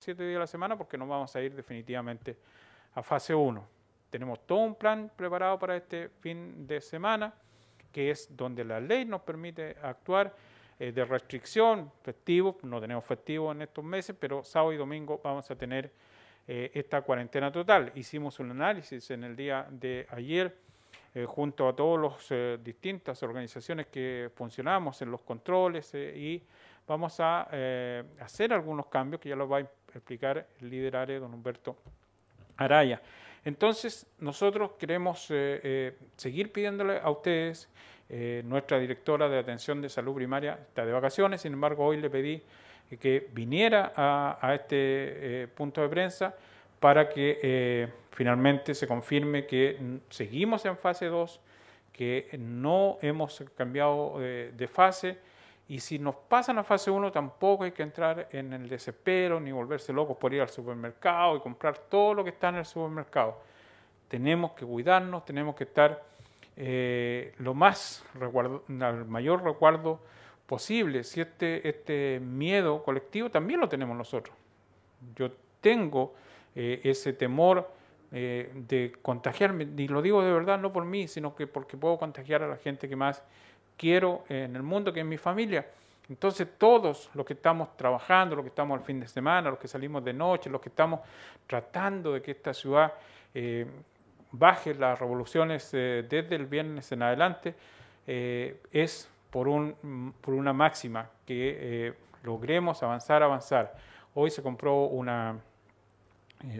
siete 0.00 0.26
días 0.26 0.38
a 0.38 0.40
la 0.40 0.46
semana 0.46 0.78
porque 0.78 0.96
no 0.96 1.06
vamos 1.06 1.36
a 1.36 1.42
ir 1.42 1.54
definitivamente 1.54 2.34
a 2.94 3.02
fase 3.02 3.34
1. 3.34 3.62
Tenemos 4.08 4.46
todo 4.46 4.60
un 4.60 4.74
plan 4.74 5.12
preparado 5.14 5.58
para 5.58 5.76
este 5.76 6.08
fin 6.08 6.66
de 6.66 6.80
semana, 6.80 7.34
que 7.92 8.10
es 8.10 8.34
donde 8.34 8.64
la 8.64 8.80
ley 8.80 9.04
nos 9.04 9.20
permite 9.20 9.76
actuar 9.82 10.34
eh, 10.78 10.90
de 10.90 11.04
restricción, 11.04 11.92
festivo, 12.02 12.56
no 12.62 12.80
tenemos 12.80 13.04
festivo 13.04 13.52
en 13.52 13.60
estos 13.60 13.84
meses, 13.84 14.16
pero 14.18 14.42
sábado 14.42 14.72
y 14.72 14.78
domingo 14.78 15.20
vamos 15.22 15.50
a 15.50 15.54
tener 15.54 15.92
eh, 16.48 16.70
esta 16.72 17.02
cuarentena 17.02 17.52
total. 17.52 17.92
Hicimos 17.94 18.40
un 18.40 18.52
análisis 18.52 19.10
en 19.10 19.24
el 19.24 19.36
día 19.36 19.66
de 19.70 20.06
ayer 20.12 20.56
eh, 21.14 21.26
junto 21.26 21.68
a 21.68 21.76
todas 21.76 22.30
las 22.30 22.64
distintas 22.64 23.22
organizaciones 23.22 23.88
que 23.88 24.30
funcionamos 24.34 25.02
en 25.02 25.10
los 25.10 25.20
controles 25.20 25.92
y 25.94 26.42
vamos 26.86 27.20
a 27.20 27.42
hacer 28.18 28.52
algunos 28.52 28.86
cambios 28.86 29.20
que 29.20 29.28
ya 29.28 29.36
los 29.36 29.50
va 29.52 29.58
a 29.58 29.60
explicar 29.94 30.46
el 30.60 30.70
líder 30.70 30.96
área, 30.96 31.18
don 31.18 31.32
Humberto 31.34 31.76
Araya. 32.56 33.00
Entonces, 33.44 34.06
nosotros 34.18 34.72
queremos 34.78 35.32
seguir 36.16 36.52
pidiéndole 36.52 36.98
a 36.98 37.10
ustedes 37.10 37.68
eh, 38.12 38.42
nuestra 38.44 38.80
directora 38.80 39.28
de 39.28 39.38
atención 39.38 39.80
de 39.80 39.88
salud 39.88 40.16
primaria 40.16 40.58
está 40.60 40.84
de 40.84 40.90
vacaciones, 40.90 41.42
sin 41.42 41.52
embargo 41.52 41.86
hoy 41.86 42.00
le 42.00 42.10
pedí 42.10 42.42
que 42.98 43.28
viniera 43.32 43.92
a, 43.94 44.52
este 44.52 45.42
eh, 45.44 45.46
punto 45.46 45.80
de 45.80 45.88
prensa 45.88 46.34
para 46.80 47.08
que 47.08 47.38
eh, 47.40 47.88
finalmente 48.10 48.74
se 48.74 48.88
confirme 48.88 49.46
que 49.46 50.00
seguimos 50.08 50.64
en 50.64 50.76
fase 50.76 51.06
2, 51.06 51.40
que 51.92 52.36
no 52.36 52.98
hemos 53.00 53.44
cambiado 53.56 54.18
de 54.18 54.68
fase 54.68 55.18
y 55.70 55.78
si 55.78 56.00
nos 56.00 56.16
pasan 56.16 56.58
a 56.58 56.64
fase 56.64 56.90
1 56.90 57.12
tampoco 57.12 57.62
hay 57.62 57.70
que 57.70 57.84
entrar 57.84 58.26
en 58.32 58.52
el 58.52 58.68
desespero 58.68 59.38
ni 59.38 59.52
volverse 59.52 59.92
locos 59.92 60.16
por 60.16 60.34
ir 60.34 60.40
al 60.40 60.48
supermercado 60.48 61.36
y 61.36 61.40
comprar 61.40 61.78
todo 61.78 62.12
lo 62.12 62.24
que 62.24 62.30
está 62.30 62.48
en 62.48 62.56
el 62.56 62.64
supermercado. 62.64 63.38
Tenemos 64.08 64.50
que 64.50 64.66
cuidarnos, 64.66 65.24
tenemos 65.24 65.54
que 65.54 65.62
estar 65.62 66.02
eh, 66.56 67.34
lo 67.38 67.54
más 67.54 68.04
el 68.20 69.04
mayor 69.04 69.44
recuerdo 69.44 70.00
posible. 70.44 71.04
Si 71.04 71.20
este, 71.20 71.68
este 71.68 72.18
miedo 72.18 72.82
colectivo 72.82 73.30
también 73.30 73.60
lo 73.60 73.68
tenemos 73.68 73.96
nosotros. 73.96 74.34
Yo 75.14 75.30
tengo 75.60 76.14
eh, 76.56 76.80
ese 76.82 77.12
temor 77.12 77.70
eh, 78.10 78.50
de 78.52 78.92
contagiarme, 79.02 79.68
y 79.76 79.86
lo 79.86 80.02
digo 80.02 80.20
de 80.20 80.32
verdad, 80.32 80.58
no 80.58 80.72
por 80.72 80.84
mí, 80.84 81.06
sino 81.06 81.36
que 81.36 81.46
porque 81.46 81.76
puedo 81.76 81.96
contagiar 81.96 82.42
a 82.42 82.48
la 82.48 82.56
gente 82.56 82.88
que 82.88 82.96
más 82.96 83.22
quiero 83.80 84.24
en 84.28 84.54
el 84.54 84.62
mundo, 84.62 84.92
que 84.92 85.00
es 85.00 85.06
mi 85.06 85.16
familia. 85.16 85.66
Entonces 86.10 86.46
todos 86.58 87.08
los 87.14 87.24
que 87.24 87.32
estamos 87.32 87.76
trabajando, 87.76 88.36
los 88.36 88.44
que 88.44 88.50
estamos 88.50 88.78
al 88.78 88.84
fin 88.84 89.00
de 89.00 89.08
semana, 89.08 89.48
los 89.48 89.58
que 89.58 89.68
salimos 89.68 90.04
de 90.04 90.12
noche, 90.12 90.50
los 90.50 90.60
que 90.60 90.68
estamos 90.68 91.00
tratando 91.46 92.12
de 92.12 92.20
que 92.20 92.32
esta 92.32 92.52
ciudad 92.52 92.92
baje 94.32 94.74
las 94.74 94.98
revoluciones 94.98 95.70
eh, 95.72 96.04
desde 96.08 96.36
el 96.36 96.46
viernes 96.46 96.90
en 96.92 97.02
adelante 97.02 97.54
eh, 98.06 98.60
es 98.72 99.08
por, 99.30 99.48
un, 99.48 100.14
por 100.20 100.34
una 100.34 100.52
máxima 100.52 101.08
que 101.26 101.56
eh, 101.88 101.94
logremos 102.22 102.82
avanzar, 102.82 103.22
avanzar. 103.22 103.74
Hoy 104.14 104.30
se 104.30 104.42
compró 104.42 104.84
una, 104.84 105.38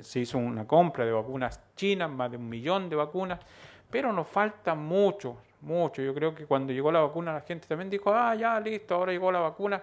se 0.02 0.20
hizo 0.20 0.38
una 0.38 0.66
compra 0.66 1.04
de 1.04 1.12
vacunas 1.12 1.60
chinas, 1.76 2.10
más 2.10 2.30
de 2.30 2.36
un 2.36 2.48
millón 2.48 2.88
de 2.88 2.96
vacunas, 2.96 3.40
pero 3.90 4.12
nos 4.12 4.28
falta 4.28 4.74
mucho, 4.74 5.36
mucho. 5.62 6.02
Yo 6.02 6.14
creo 6.14 6.34
que 6.34 6.46
cuando 6.46 6.72
llegó 6.72 6.90
la 6.90 7.00
vacuna 7.00 7.32
la 7.32 7.40
gente 7.40 7.66
también 7.66 7.90
dijo, 7.90 8.12
ah, 8.12 8.34
ya, 8.34 8.58
listo, 8.60 8.94
ahora 8.94 9.12
llegó 9.12 9.30
la 9.30 9.40
vacuna, 9.40 9.82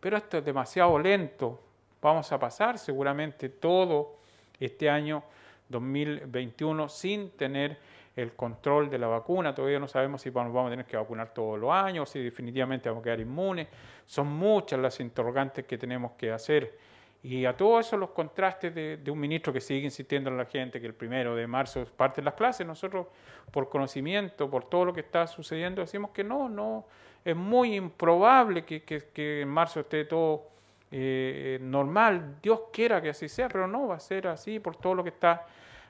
pero 0.00 0.16
esto 0.16 0.38
es 0.38 0.44
demasiado 0.44 0.98
lento. 0.98 1.60
Vamos 2.00 2.30
a 2.32 2.38
pasar 2.38 2.78
seguramente 2.78 3.48
todo 3.48 4.16
este 4.58 4.90
año 4.90 5.22
2021 5.68 6.88
sin 6.88 7.30
tener 7.30 7.78
el 8.16 8.32
control 8.32 8.90
de 8.90 8.98
la 8.98 9.06
vacuna. 9.06 9.54
Todavía 9.54 9.78
no 9.78 9.88
sabemos 9.88 10.22
si 10.22 10.30
vamos, 10.30 10.66
a 10.66 10.70
tener 10.70 10.84
que 10.84 10.96
vacunar 10.96 11.32
todos 11.32 11.58
los 11.58 11.70
años, 11.72 12.10
si 12.10 12.20
definitivamente 12.20 12.88
vamos 12.88 13.02
a 13.02 13.04
quedar 13.04 13.20
inmunes. 13.20 13.68
Son 14.06 14.26
muchas 14.26 14.78
las 14.80 15.00
interrogantes 15.00 15.64
que 15.64 15.78
tenemos 15.78 16.12
que 16.12 16.30
hacer. 16.30 16.78
Y 17.24 17.44
a 17.44 17.56
todos 17.56 17.86
eso 17.86 17.96
los 17.96 18.10
contrastes 18.10 18.74
de, 18.74 19.10
un 19.10 19.20
ministro 19.20 19.52
que 19.52 19.60
sigue 19.60 19.84
insistiendo 19.84 20.28
en 20.28 20.36
la 20.36 20.44
gente 20.44 20.80
que 20.80 20.86
el 20.88 20.94
primero 20.94 21.36
de 21.36 21.46
marzo 21.46 21.84
parte 21.96 22.20
de 22.20 22.24
las 22.24 22.34
clases, 22.34 22.66
nosotros 22.66 23.06
por 23.50 23.68
conocimiento, 23.68 24.50
por 24.50 24.64
todo 24.64 24.86
lo 24.86 24.92
que 24.92 25.02
está 25.02 25.28
sucediendo, 25.28 25.82
decimos 25.82 26.10
que 26.10 26.24
no, 26.24 26.48
no, 26.48 26.84
es 27.24 27.36
muy 27.36 27.76
improbable 27.76 28.64
que, 28.64 28.82
que, 28.82 29.42
en 29.42 29.48
marzo 29.48 29.80
esté 29.80 30.04
todo 30.04 30.48
eh, 30.90 31.58
normal. 31.62 32.38
Dios 32.42 32.62
quiera 32.72 33.00
que 33.00 33.10
así 33.10 33.28
sea, 33.28 33.48
pero 33.48 33.68
no 33.68 33.86
va 33.86 33.96
a 33.96 34.00
ser 34.00 34.26
así 34.26 34.58
por 34.58 34.74
todo 34.74 34.96
lo 34.96 35.04
que 35.04 35.10
está 35.10 35.46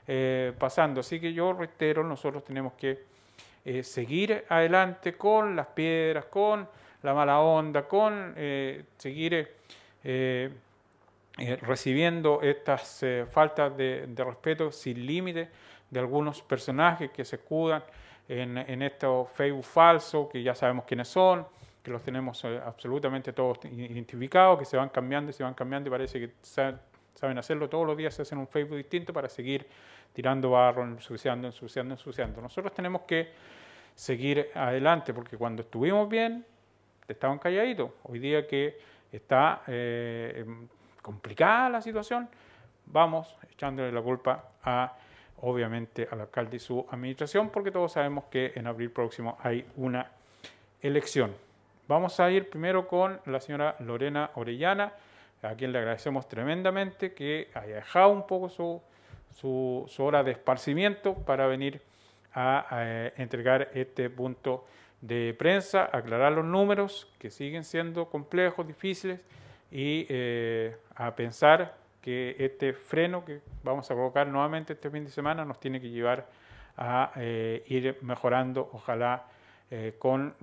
eh, 0.07 0.53
pasando. 0.59 0.99
Así 0.99 1.19
que 1.19 1.33
yo 1.33 1.53
reitero, 1.53 2.03
nosotros 2.03 2.43
tenemos 2.43 2.73
que 2.73 3.05
eh, 3.65 3.81
seguir 3.81 4.45
adelante 4.49 5.13
con 5.13 5.55
las 5.55 5.65
piedras, 5.67 6.25
con 6.25 6.69
la 7.01 7.13
mala 7.15 7.39
onda, 7.39 7.87
con 7.87 8.35
eh, 11.37 11.57
recibiendo 11.61 12.41
estas 12.41 13.03
faltas 13.29 13.75
de, 13.75 14.07
respeto 14.17 14.71
sin 14.71 15.05
límite 15.05 15.49
de 15.89 15.99
algunos 15.99 16.41
personajes 16.41 17.11
que 17.11 17.25
se 17.25 17.37
escudan 17.37 17.83
en, 18.27 18.57
en 18.57 18.81
estos 18.81 19.29
Facebook 19.31 19.63
falsos, 19.63 20.29
que 20.29 20.41
ya 20.41 20.55
sabemos 20.55 20.85
quiénes 20.85 21.07
son, 21.07 21.45
que 21.83 21.91
los 21.91 22.01
tenemos 22.01 22.43
absolutamente 22.45 23.33
todos 23.33 23.59
identificados, 23.65 24.57
que 24.57 24.65
se 24.65 24.77
van 24.77 24.89
cambiando 24.89 25.31
y 25.31 25.33
se 25.33 25.43
van 25.43 25.53
cambiando 25.53 25.89
y 25.89 25.91
parece 25.91 26.19
que 26.19 26.31
saben 26.41 27.37
hacerlo 27.37 27.69
todos 27.69 27.85
los 27.85 27.97
días, 27.97 28.13
se 28.13 28.21
hacen 28.21 28.37
un 28.37 28.47
Facebook 28.47 28.77
distinto 28.77 29.11
para 29.11 29.27
seguir 29.27 29.67
tirando 30.13 30.51
barro, 30.51 30.83
ensuciando, 30.83 31.47
ensuciando, 31.47 31.95
ensuciando. 31.95 32.41
Nosotros 32.41 32.73
tenemos 32.73 33.01
que 33.01 33.31
seguir 33.95 34.49
adelante, 34.53 35.13
porque 35.13 35.37
cuando 35.37 35.63
estuvimos 35.63 36.07
bien, 36.07 36.45
estaban 37.07 37.39
calladitos. 37.39 37.91
Hoy 38.03 38.19
día 38.19 38.47
que 38.47 38.77
está 39.11 39.63
eh, 39.67 40.43
em, 40.45 40.67
complicada 41.03 41.69
la 41.69 41.81
situación, 41.81 42.27
vamos 42.87 43.35
echándole 43.51 43.91
la 43.91 44.01
culpa 44.01 44.45
a, 44.63 44.93
obviamente, 45.41 46.07
al 46.09 46.21
alcalde 46.21 46.55
y 46.55 46.59
su 46.59 46.83
administración, 46.89 47.49
porque 47.49 47.69
todos 47.69 47.91
sabemos 47.91 48.23
que 48.31 48.53
en 48.55 48.65
abril 48.65 48.89
próximo 48.89 49.37
hay 49.43 49.63
una 49.75 50.09
elección. 50.81 51.35
Vamos 51.87 52.19
a 52.19 52.31
ir 52.31 52.49
primero 52.49 52.87
con 52.87 53.19
la 53.25 53.39
señora 53.39 53.75
Lorena 53.79 54.31
Orellana, 54.35 54.93
a 55.43 55.55
quien 55.55 55.73
le 55.73 55.79
agradecemos 55.79 56.27
tremendamente 56.29 57.13
que 57.13 57.49
haya 57.53 57.75
dejado 57.75 58.09
un 58.09 58.25
poco 58.25 58.47
su, 58.47 58.81
su, 59.33 59.85
hora 59.99 60.23
de 60.23 60.31
esparcimiento 60.31 61.13
para 61.13 61.47
venir 61.47 61.81
a, 62.33 62.65
eh, 62.71 63.13
entregar 63.17 63.69
este 63.73 64.09
punto 64.09 64.65
de 65.01 65.35
prensa, 65.37 65.89
aclarar 65.91 66.31
los 66.31 66.45
números 66.45 67.11
que 67.19 67.29
siguen 67.29 67.65
siendo 67.65 68.09
complejos, 68.09 68.65
difíciles 68.65 69.19
y 69.73 70.05
eh, 70.07 70.77
a 70.95 71.15
pensar 71.15 71.75
que 71.99 72.35
este 72.37 72.73
freno 72.73 73.25
que 73.25 73.41
vamos 73.63 73.89
a 73.89 73.95
colocar 73.95 74.27
nuevamente 74.27 74.73
este 74.73 74.89
fin 74.89 75.03
de 75.03 75.09
semana 75.09 75.43
nos 75.43 75.59
tiene 75.59 75.81
que 75.81 75.89
llevar 75.89 76.27
a 76.77 77.11
eh, 77.17 77.63
ir 77.67 77.97
mejorando, 78.01 78.69
ojalá 78.71 79.25
con, 79.97 80.35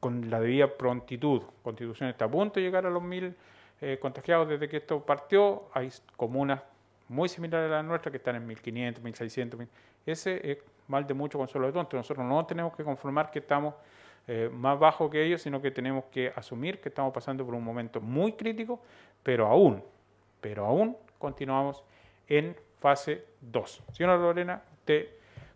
con 0.00 0.28
la 0.28 0.40
debida 0.40 0.66
prontitud. 0.66 1.42
Constitución 1.62 2.08
está 2.08 2.24
a 2.24 2.28
punto 2.28 2.58
de 2.58 2.66
llegar 2.66 2.84
a 2.84 2.90
los 2.90 3.00
mil 3.00 3.36
eh, 3.84 3.98
contagiados 4.00 4.48
desde 4.48 4.68
que 4.68 4.76
esto 4.76 5.04
partió. 5.04 5.64
Hay 5.74 5.90
comunas 6.16 6.62
muy 7.08 7.28
similares 7.28 7.68
a 7.68 7.74
la 7.74 7.82
nuestra 7.82 8.12
que 8.12 8.18
están 8.18 8.36
en 8.36 8.46
1500, 8.46 9.02
1600. 9.02 9.60
Ese 10.06 10.52
es 10.52 10.58
mal 10.86 11.04
de 11.04 11.14
mucho 11.14 11.36
consuelo 11.36 11.66
de 11.66 11.72
tonto. 11.72 11.96
Nosotros 11.96 12.24
no 12.24 12.46
tenemos 12.46 12.76
que 12.76 12.84
conformar 12.84 13.32
que 13.32 13.40
estamos 13.40 13.74
eh, 14.28 14.48
más 14.52 14.78
bajos 14.78 15.10
que 15.10 15.24
ellos, 15.24 15.42
sino 15.42 15.60
que 15.60 15.70
tenemos 15.70 16.04
que 16.04 16.32
asumir 16.36 16.80
que 16.80 16.88
estamos 16.88 17.12
pasando 17.12 17.44
por 17.44 17.54
un 17.54 17.64
momento 17.64 18.00
muy 18.00 18.32
crítico, 18.32 18.80
pero 19.22 19.46
aún, 19.46 19.82
pero 20.40 20.64
aún 20.64 20.96
continuamos 21.18 21.82
en 22.28 22.56
fase 22.80 23.24
2. 23.40 23.82
Señora 23.92 24.16
Lorena, 24.16 24.62
usted 24.78 25.08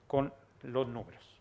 con 0.07 0.33
los 0.63 0.89
números. 0.89 1.41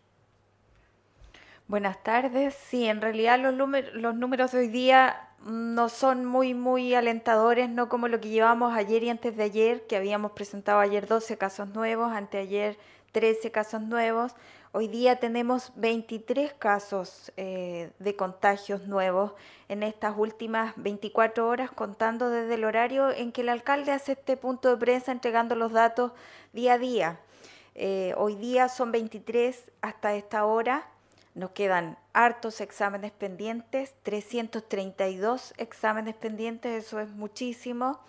Buenas 1.68 2.04
tardes. 2.04 2.54
Sí, 2.54 2.86
en 2.86 3.02
realidad 3.02 3.40
los, 3.40 3.56
los 3.94 4.16
números 4.16 4.52
de 4.52 4.60
hoy 4.60 4.68
día 4.68 5.30
no 5.46 5.90
son 5.90 6.26
muy, 6.26 6.54
muy 6.54 6.94
alentadores, 6.94 7.70
no 7.70 7.90
como 7.90 8.08
lo 8.08 8.20
que 8.20 8.30
llevamos 8.30 8.76
ayer 8.76 9.04
y 9.04 9.10
antes 9.10 9.36
de 9.36 9.44
ayer, 9.44 9.88
que 9.88 9.96
habíamos 9.96 10.32
presentado 10.32 10.80
ayer 10.80 11.08
12 11.08 11.38
casos 11.38 11.70
nuevos, 11.70 12.12
anteayer 12.12 12.78
13 13.12 13.52
casos 13.52 13.82
nuevos. 13.82 14.36
Hoy 14.78 14.90
día 14.90 15.22
tenemos 15.22 15.72
23 15.78 16.52
casos 16.52 17.32
eh, 17.38 17.92
de 18.00 18.18
contagios 18.18 18.88
nuevos 18.88 19.32
en 19.70 19.84
estas 19.84 20.18
últimas 20.18 20.74
24 20.76 21.48
horas, 21.48 21.72
contando 21.72 22.30
desde 22.30 22.56
el 22.56 22.66
horario 22.66 23.10
en 23.10 23.32
que 23.32 23.40
el 23.40 23.48
alcalde 23.48 23.94
hace 23.94 24.12
este 24.12 24.36
punto 24.36 24.70
de 24.70 24.76
prensa 24.76 25.14
entregando 25.14 25.56
los 25.56 25.72
datos 25.72 26.12
día 26.52 26.74
a 26.74 26.78
día. 26.78 27.20
Eh, 27.74 28.14
hoy 28.18 28.36
día 28.36 28.68
son 28.68 28.92
23 28.92 29.72
hasta 29.80 30.14
esta 30.14 30.44
hora. 30.44 30.90
Nos 31.36 31.52
quedan 31.52 31.98
hartos 32.12 32.60
exámenes 32.60 33.14
pendientes, 33.14 33.96
332 34.04 35.54
exámenes 35.56 36.16
pendientes, 36.16 36.84
eso 36.86 37.00
es 37.00 37.08
muchísimo. 37.12 38.02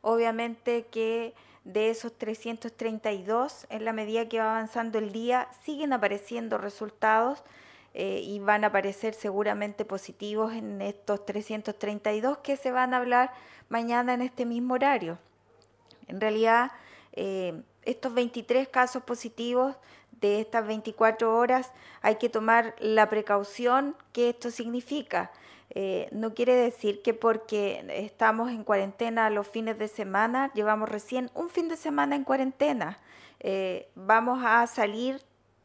Obviamente 0.00 0.86
que 0.86 1.34
de 1.64 1.90
esos 1.90 2.12
332, 2.16 3.66
en 3.70 3.84
la 3.84 3.92
medida 3.92 4.28
que 4.28 4.38
va 4.38 4.56
avanzando 4.56 4.98
el 4.98 5.12
día, 5.12 5.48
siguen 5.64 5.92
apareciendo 5.92 6.58
resultados 6.58 7.42
eh, 7.94 8.20
y 8.22 8.38
van 8.38 8.64
a 8.64 8.68
aparecer 8.68 9.14
seguramente 9.14 9.84
positivos 9.84 10.52
en 10.52 10.82
estos 10.82 11.24
332 11.24 12.38
que 12.38 12.56
se 12.56 12.70
van 12.70 12.92
a 12.92 12.98
hablar 12.98 13.32
mañana 13.68 14.14
en 14.14 14.20
este 14.20 14.44
mismo 14.44 14.74
horario. 14.74 15.18
En 16.06 16.20
realidad, 16.20 16.72
eh, 17.12 17.62
estos 17.82 18.12
23 18.12 18.68
casos 18.68 19.02
positivos 19.02 19.76
de 20.20 20.40
estas 20.40 20.66
24 20.66 21.36
horas 21.36 21.72
hay 22.02 22.16
que 22.16 22.28
tomar 22.28 22.74
la 22.78 23.08
precaución 23.08 23.96
que 24.12 24.30
esto 24.30 24.50
significa. 24.50 25.30
Eh, 25.74 26.08
no 26.12 26.34
quiere 26.34 26.54
decir 26.54 27.02
que 27.02 27.14
porque 27.14 27.84
estamos 27.88 28.50
en 28.50 28.64
cuarentena 28.64 29.28
los 29.30 29.48
fines 29.48 29.78
de 29.78 29.88
semana, 29.88 30.52
llevamos 30.54 30.88
recién 30.88 31.30
un 31.34 31.50
fin 31.50 31.68
de 31.68 31.76
semana 31.76 32.14
en 32.16 32.24
cuarentena, 32.24 32.98
vamos 33.94 34.42
a 34.42 34.66
salir 34.66 35.20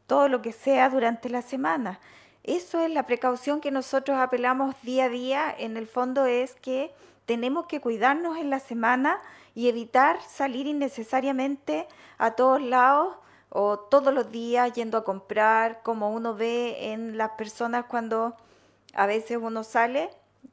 todo 0.06 0.28
lo 0.28 0.42
que 0.42 0.52
sea 0.52 0.90
durante 0.90 1.30
la 1.30 1.40
semana. 1.40 2.00
Eso 2.42 2.80
es 2.80 2.90
la 2.90 3.06
precaución 3.06 3.60
que 3.60 3.70
nosotros 3.70 4.18
apelamos 4.18 4.74
día 4.82 5.04
a 5.04 5.08
día. 5.08 5.54
En 5.56 5.76
el 5.76 5.86
fondo 5.86 6.26
es 6.26 6.54
que 6.56 6.92
tenemos 7.26 7.66
que 7.66 7.80
cuidarnos 7.80 8.38
en 8.38 8.50
la 8.50 8.58
semana 8.58 9.20
y 9.54 9.68
evitar 9.68 10.20
salir 10.22 10.66
innecesariamente 10.66 11.86
a 12.18 12.32
todos 12.32 12.60
lados 12.62 13.16
o 13.50 13.78
todos 13.78 14.12
los 14.12 14.32
días 14.32 14.72
yendo 14.72 14.98
a 14.98 15.04
comprar, 15.04 15.82
como 15.82 16.10
uno 16.10 16.34
ve 16.34 16.92
en 16.92 17.16
las 17.16 17.30
personas 17.32 17.84
cuando 17.84 18.34
a 18.94 19.06
veces 19.06 19.38
uno 19.40 19.64
sale 19.64 20.10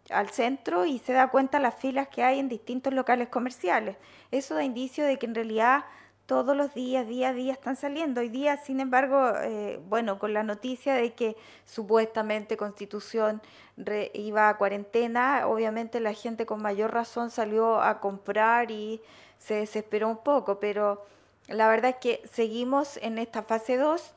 al 0.09 0.29
centro 0.29 0.85
y 0.85 0.99
se 0.99 1.13
da 1.13 1.29
cuenta 1.29 1.59
las 1.59 1.75
filas 1.75 2.07
que 2.07 2.23
hay 2.23 2.39
en 2.39 2.49
distintos 2.49 2.93
locales 2.93 3.29
comerciales. 3.29 3.97
Eso 4.31 4.55
da 4.55 4.63
indicio 4.63 5.05
de 5.05 5.17
que 5.17 5.25
en 5.25 5.35
realidad 5.35 5.85
todos 6.27 6.57
los 6.57 6.73
días, 6.73 7.07
día 7.07 7.29
a 7.29 7.33
día 7.33 7.53
están 7.53 7.77
saliendo. 7.77 8.19
Hoy 8.19 8.27
día, 8.27 8.57
sin 8.57 8.81
embargo, 8.81 9.31
eh, 9.41 9.79
bueno, 9.87 10.19
con 10.19 10.33
la 10.33 10.43
noticia 10.43 10.93
de 10.93 11.13
que 11.13 11.37
supuestamente 11.65 12.57
Constitución 12.57 13.41
iba 14.13 14.49
a 14.49 14.57
cuarentena, 14.57 15.47
obviamente 15.47 16.01
la 16.01 16.13
gente 16.13 16.45
con 16.45 16.61
mayor 16.61 16.93
razón 16.93 17.31
salió 17.31 17.81
a 17.81 18.01
comprar 18.01 18.71
y 18.71 19.01
se 19.39 19.55
desesperó 19.55 20.09
un 20.09 20.17
poco, 20.17 20.59
pero 20.59 21.05
la 21.47 21.69
verdad 21.69 21.91
es 21.91 21.97
que 21.97 22.21
seguimos 22.29 22.97
en 22.97 23.19
esta 23.19 23.43
fase 23.43 23.77
2. 23.77 24.13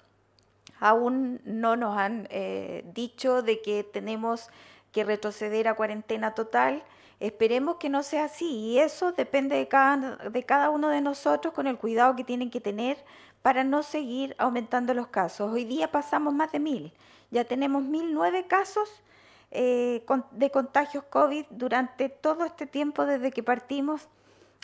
Aún 0.80 1.40
no 1.44 1.76
nos 1.76 1.96
han 1.96 2.26
eh, 2.30 2.84
dicho 2.92 3.42
de 3.42 3.62
que 3.62 3.84
tenemos 3.84 4.48
que 4.92 5.04
retroceder 5.04 5.68
a 5.68 5.74
cuarentena 5.74 6.34
total. 6.34 6.82
Esperemos 7.20 7.76
que 7.76 7.90
no 7.90 8.02
sea 8.02 8.24
así 8.24 8.50
y 8.50 8.78
eso 8.78 9.12
depende 9.12 9.56
de 9.56 9.68
cada, 9.68 10.16
de 10.16 10.42
cada 10.44 10.70
uno 10.70 10.88
de 10.88 11.02
nosotros 11.02 11.52
con 11.52 11.66
el 11.66 11.76
cuidado 11.76 12.16
que 12.16 12.24
tienen 12.24 12.50
que 12.50 12.62
tener 12.62 12.96
para 13.42 13.62
no 13.62 13.82
seguir 13.82 14.34
aumentando 14.38 14.94
los 14.94 15.08
casos. 15.08 15.52
Hoy 15.52 15.64
día 15.64 15.92
pasamos 15.92 16.32
más 16.32 16.50
de 16.50 16.60
mil, 16.60 16.92
ya 17.30 17.44
tenemos 17.44 17.82
mil 17.82 18.12
nueve 18.12 18.46
casos 18.46 19.02
eh, 19.50 20.04
de 20.30 20.50
contagios 20.50 21.04
COVID 21.04 21.44
durante 21.50 22.08
todo 22.08 22.44
este 22.44 22.66
tiempo 22.66 23.04
desde 23.04 23.30
que 23.30 23.42
partimos 23.42 24.08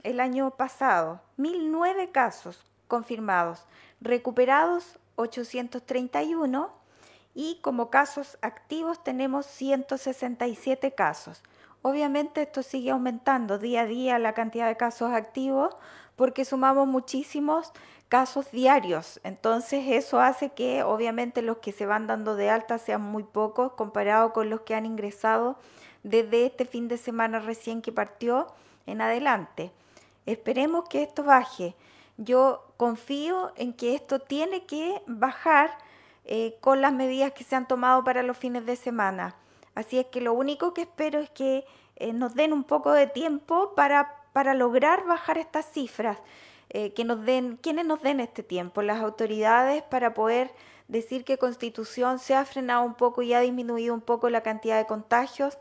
el 0.02 0.20
año 0.20 0.50
pasado. 0.50 1.20
Mil 1.36 1.70
nueve 1.70 2.10
casos 2.10 2.64
confirmados, 2.88 3.66
recuperados 4.00 4.98
831 5.16 6.70
y 7.34 7.58
como 7.60 7.90
casos 7.90 8.38
activos 8.40 9.02
tenemos 9.04 9.46
167 9.46 10.92
casos. 10.92 11.42
Obviamente 11.82 12.42
esto 12.42 12.62
sigue 12.62 12.90
aumentando 12.90 13.58
día 13.58 13.82
a 13.82 13.86
día 13.86 14.18
la 14.18 14.32
cantidad 14.32 14.66
de 14.66 14.76
casos 14.76 15.12
activos 15.12 15.76
porque 16.16 16.44
sumamos 16.44 16.88
muchísimos 16.88 17.72
casos 18.08 18.50
diarios. 18.50 19.20
Entonces 19.22 19.84
eso 19.88 20.20
hace 20.20 20.50
que 20.50 20.82
obviamente 20.82 21.42
los 21.42 21.58
que 21.58 21.72
se 21.72 21.86
van 21.86 22.06
dando 22.06 22.34
de 22.36 22.50
alta 22.50 22.78
sean 22.78 23.02
muy 23.02 23.22
pocos 23.22 23.72
comparado 23.72 24.32
con 24.32 24.50
los 24.50 24.62
que 24.62 24.74
han 24.74 24.86
ingresado 24.86 25.58
desde 26.02 26.46
este 26.46 26.64
fin 26.64 26.88
de 26.88 26.98
semana 26.98 27.38
recién 27.38 27.82
que 27.82 27.92
partió 27.92 28.46
en 28.86 29.00
adelante. 29.00 29.72
Esperemos 30.24 30.88
que 30.88 31.02
esto 31.02 31.22
baje. 31.22 31.74
Yo 32.16 32.64
confío 32.76 33.52
en 33.56 33.72
que 33.72 33.94
esto 33.94 34.18
tiene 34.18 34.64
que 34.64 35.02
bajar 35.06 35.76
eh, 36.24 36.56
con 36.60 36.80
las 36.80 36.92
medidas 36.92 37.32
que 37.32 37.44
se 37.44 37.56
han 37.56 37.68
tomado 37.68 38.02
para 38.04 38.22
los 38.22 38.36
fines 38.36 38.66
de 38.66 38.76
semana. 38.76 39.36
Así 39.74 39.98
es 39.98 40.06
que 40.06 40.20
lo 40.20 40.32
único 40.32 40.74
que 40.74 40.82
espero 40.82 41.20
es 41.20 41.30
que 41.30 41.64
eh, 41.96 42.12
nos 42.12 42.34
den 42.34 42.52
un 42.52 42.64
poco 42.64 42.92
de 42.92 43.06
tiempo 43.06 43.74
para, 43.74 44.14
para 44.32 44.54
lograr 44.54 45.04
bajar 45.06 45.38
estas 45.38 45.66
cifras, 45.70 46.18
eh, 46.70 46.92
que 46.94 47.04
nos 47.04 47.24
den, 47.24 47.58
quienes 47.58 47.84
nos 47.84 48.02
den 48.02 48.20
este 48.20 48.42
tiempo, 48.42 48.82
las 48.82 49.00
autoridades, 49.02 49.82
para 49.84 50.14
poder 50.14 50.50
decir 50.88 51.24
que 51.24 51.38
Constitución 51.38 52.18
se 52.18 52.34
ha 52.34 52.44
frenado 52.44 52.82
un 52.82 52.94
poco 52.94 53.22
y 53.22 53.34
ha 53.34 53.40
disminuido 53.40 53.94
un 53.94 54.00
poco 54.00 54.30
la 54.30 54.42
cantidad 54.42 54.78
de 54.78 54.86
contagios. 54.86 55.58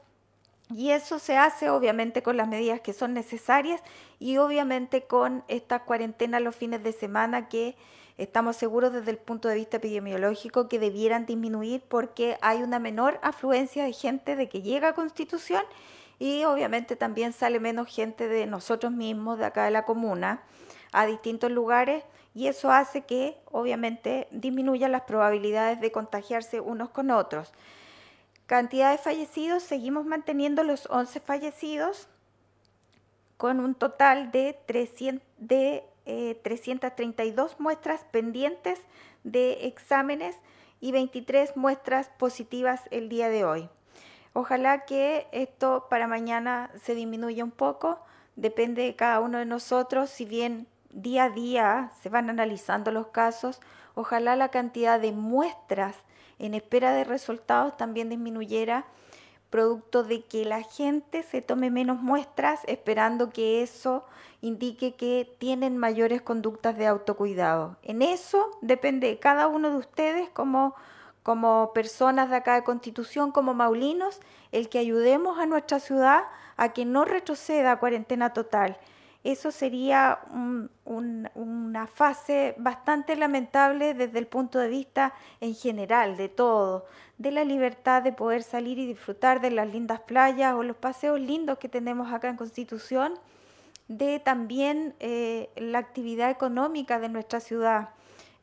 Y 0.73 0.91
eso 0.91 1.19
se 1.19 1.37
hace 1.37 1.69
obviamente 1.69 2.23
con 2.23 2.37
las 2.37 2.47
medidas 2.47 2.81
que 2.81 2.93
son 2.93 3.13
necesarias 3.13 3.81
y 4.19 4.37
obviamente 4.37 5.03
con 5.03 5.43
esta 5.47 5.83
cuarentena 5.83 6.39
los 6.39 6.55
fines 6.55 6.83
de 6.83 6.91
semana 6.91 7.49
que 7.49 7.75
estamos 8.17 8.55
seguros 8.55 8.91
desde 8.91 9.11
el 9.11 9.17
punto 9.17 9.47
de 9.47 9.55
vista 9.55 9.77
epidemiológico 9.77 10.67
que 10.67 10.79
debieran 10.79 11.25
disminuir 11.25 11.83
porque 11.87 12.37
hay 12.41 12.63
una 12.63 12.79
menor 12.79 13.19
afluencia 13.21 13.83
de 13.83 13.93
gente 13.93 14.35
de 14.35 14.49
que 14.49 14.63
llega 14.63 14.89
a 14.89 14.93
Constitución 14.93 15.63
y 16.17 16.45
obviamente 16.45 16.95
también 16.95 17.33
sale 17.33 17.59
menos 17.59 17.93
gente 17.93 18.27
de 18.27 18.47
nosotros 18.47 18.91
mismos, 18.91 19.37
de 19.37 19.45
acá 19.45 19.65
de 19.65 19.71
la 19.71 19.85
comuna, 19.85 20.41
a 20.93 21.05
distintos 21.05 21.51
lugares 21.51 22.03
y 22.33 22.47
eso 22.47 22.71
hace 22.71 23.01
que 23.01 23.37
obviamente 23.51 24.27
disminuyan 24.31 24.91
las 24.91 25.03
probabilidades 25.03 25.79
de 25.79 25.91
contagiarse 25.91 26.59
unos 26.59 26.89
con 26.89 27.11
otros. 27.11 27.53
Cantidad 28.47 28.91
de 28.91 28.99
fallecidos, 28.99 29.63
seguimos 29.63 30.05
manteniendo 30.05 30.63
los 30.63 30.87
11 30.91 31.19
fallecidos 31.19 32.07
con 33.37 33.59
un 33.59 33.73
total 33.73 34.31
de, 34.31 34.57
300, 34.67 35.25
de 35.39 35.83
332 36.43 37.51
eh, 37.51 37.55
muestras 37.57 38.03
pendientes 38.11 38.79
de 39.23 39.65
exámenes 39.65 40.35
y 40.79 40.91
23 40.91 41.57
muestras 41.57 42.09
positivas 42.09 42.81
el 42.91 43.09
día 43.09 43.29
de 43.29 43.45
hoy. 43.45 43.69
Ojalá 44.33 44.85
que 44.85 45.27
esto 45.31 45.87
para 45.89 46.07
mañana 46.07 46.69
se 46.79 46.93
disminuya 46.93 47.43
un 47.43 47.51
poco, 47.51 47.99
depende 48.35 48.83
de 48.83 48.95
cada 48.95 49.21
uno 49.21 49.39
de 49.39 49.45
nosotros, 49.45 50.11
si 50.11 50.25
bien 50.25 50.67
día 50.91 51.25
a 51.25 51.29
día 51.29 51.91
se 52.01 52.09
van 52.09 52.29
analizando 52.29 52.91
los 52.91 53.07
casos, 53.07 53.59
ojalá 53.95 54.35
la 54.35 54.49
cantidad 54.49 54.99
de 54.99 55.13
muestras 55.13 55.95
en 56.39 56.53
espera 56.53 56.93
de 56.93 57.03
resultados 57.03 57.77
también 57.77 58.09
disminuyera 58.09 58.85
producto 59.49 60.03
de 60.03 60.25
que 60.25 60.43
la 60.43 60.63
gente 60.63 61.23
se 61.23 61.41
tome 61.41 61.69
menos 61.69 62.01
muestras 62.01 62.59
esperando 62.67 63.29
que 63.29 63.61
eso 63.61 64.03
indique 64.41 64.95
que 64.95 65.33
tienen 65.39 65.77
mayores 65.77 66.21
conductas 66.21 66.77
de 66.77 66.87
autocuidado. 66.87 67.77
En 67.81 68.01
eso 68.01 68.51
depende 68.61 69.07
de 69.07 69.19
cada 69.19 69.47
uno 69.47 69.69
de 69.69 69.77
ustedes 69.77 70.29
como, 70.29 70.75
como 71.23 71.71
personas 71.73 72.29
de 72.29 72.35
acá 72.35 72.55
de 72.55 72.63
Constitución, 72.63 73.31
como 73.31 73.53
maulinos, 73.53 74.19
el 74.51 74.67
que 74.67 74.79
ayudemos 74.79 75.39
a 75.39 75.45
nuestra 75.45 75.79
ciudad 75.79 76.25
a 76.57 76.73
que 76.73 76.85
no 76.85 77.05
retroceda 77.05 77.71
a 77.71 77.79
cuarentena 77.79 78.33
total. 78.33 78.77
Eso 79.25 79.51
sería 79.51 80.19
una 80.85 81.87
fase 81.87 82.53
bastante 82.59 83.15
lamentable 83.15 83.95
desde 83.95 84.19
el 84.19 84.27
punto 84.27 84.59
de 84.59 84.67
vista 84.67 85.15
en 85.41 85.55
general 85.55 86.15
de 86.15 86.29
todo, 86.29 86.85
de 87.17 87.31
la 87.31 87.43
libertad 87.43 88.03
de 88.03 88.13
poder 88.13 88.43
salir 88.43 88.77
y 88.77 88.85
disfrutar 88.85 89.41
de 89.41 89.49
las 89.49 89.67
lindas 89.67 90.01
playas 90.01 90.53
o 90.53 90.61
los 90.61 90.77
paseos 90.77 91.19
lindos 91.19 91.57
que 91.57 91.67
tenemos 91.67 92.13
acá 92.13 92.29
en 92.29 92.37
Constitución, 92.37 93.15
de 93.87 94.19
también 94.19 94.93
eh, 94.99 95.49
la 95.55 95.79
actividad 95.79 96.29
económica 96.29 96.99
de 96.99 97.09
nuestra 97.09 97.39
ciudad. 97.39 97.89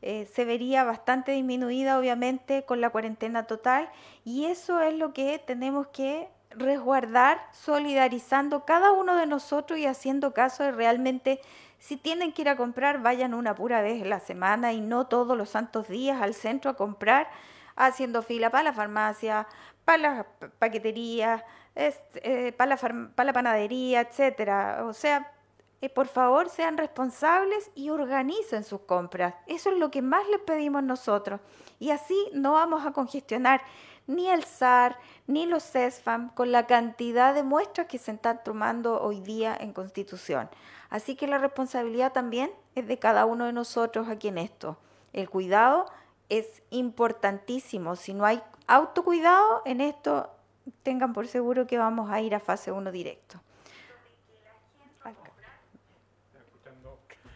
Eh, 0.01 0.27
se 0.33 0.43
vería 0.43 0.83
bastante 0.83 1.31
disminuida 1.31 1.97
obviamente 1.97 2.65
con 2.65 2.81
la 2.81 2.89
cuarentena 2.89 3.47
total 3.47 3.89
y 4.25 4.47
eso 4.47 4.81
es 4.81 4.93
lo 4.95 5.13
que 5.13 5.39
tenemos 5.39 5.87
que 5.87 6.27
resguardar, 6.55 7.45
solidarizando 7.51 8.65
cada 8.65 8.91
uno 8.91 9.15
de 9.15 9.25
nosotros 9.25 9.79
y 9.79 9.85
haciendo 9.85 10.33
caso 10.33 10.63
de 10.63 10.71
realmente 10.71 11.39
si 11.79 11.97
tienen 11.97 12.31
que 12.31 12.43
ir 12.43 12.49
a 12.49 12.55
comprar, 12.55 13.01
vayan 13.01 13.33
una 13.33 13.55
pura 13.55 13.81
vez 13.81 14.01
en 14.01 14.09
la 14.09 14.21
semana 14.21 14.71
y 14.71 14.79
no 14.79 15.07
todos 15.07 15.37
los 15.37 15.49
santos 15.49 15.89
días 15.89 16.21
al 16.21 16.33
centro 16.33 16.71
a 16.71 16.75
comprar, 16.75 17.29
haciendo 17.75 18.21
fila 18.21 18.49
para 18.49 18.63
la 18.63 18.73
farmacia, 18.73 19.47
para 19.83 19.97
la 19.97 20.27
paquetería, 20.59 21.43
eh, 21.75 22.53
para, 22.55 22.75
la 22.75 22.77
para 22.77 23.25
la 23.25 23.33
panadería, 23.33 23.99
etcétera. 23.99 24.85
O 24.85 24.93
sea, 24.93 25.29
eh, 25.81 25.89
por 25.89 26.07
favor 26.07 26.47
sean 26.47 26.77
responsables 26.77 27.69
y 27.75 27.89
organicen 27.89 28.63
sus 28.63 28.79
compras. 28.83 29.35
Eso 29.47 29.69
es 29.69 29.77
lo 29.77 29.91
que 29.91 30.01
más 30.01 30.25
les 30.29 30.39
pedimos 30.39 30.83
nosotros. 30.83 31.41
Y 31.79 31.89
así 31.89 32.15
no 32.31 32.53
vamos 32.53 32.85
a 32.85 32.93
congestionar 32.93 33.61
ni 34.07 34.29
el 34.29 34.43
SAR, 34.43 34.97
ni 35.27 35.45
los 35.45 35.63
CESFAM 35.63 36.29
con 36.29 36.51
la 36.51 36.67
cantidad 36.67 37.33
de 37.33 37.43
muestras 37.43 37.87
que 37.87 37.97
se 37.97 38.11
están 38.11 38.43
tomando 38.43 39.01
hoy 39.01 39.21
día 39.21 39.55
en 39.59 39.73
Constitución. 39.73 40.49
Así 40.89 41.15
que 41.15 41.27
la 41.27 41.37
responsabilidad 41.37 42.11
también 42.11 42.51
es 42.75 42.87
de 42.87 42.99
cada 42.99 43.25
uno 43.25 43.45
de 43.45 43.53
nosotros 43.53 44.07
aquí 44.09 44.27
en 44.27 44.37
esto. 44.37 44.77
El 45.11 45.29
cuidado 45.29 45.85
es 46.29 46.61
importantísimo. 46.69 47.95
Si 47.95 48.13
no 48.13 48.25
hay 48.25 48.41
autocuidado 48.67 49.61
en 49.65 49.81
esto, 49.81 50.29
tengan 50.83 51.13
por 51.13 51.27
seguro 51.27 51.67
que 51.67 51.77
vamos 51.77 52.09
a 52.09 52.21
ir 52.21 52.35
a 52.35 52.39
fase 52.39 52.71
1 52.71 52.91
directo. 52.91 53.39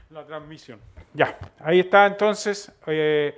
La 0.10 0.26
transmisión. 0.26 0.80
Ya, 1.14 1.38
ahí 1.60 1.82
está 1.82 2.06
entonces 2.06 2.72
eh, 2.86 3.38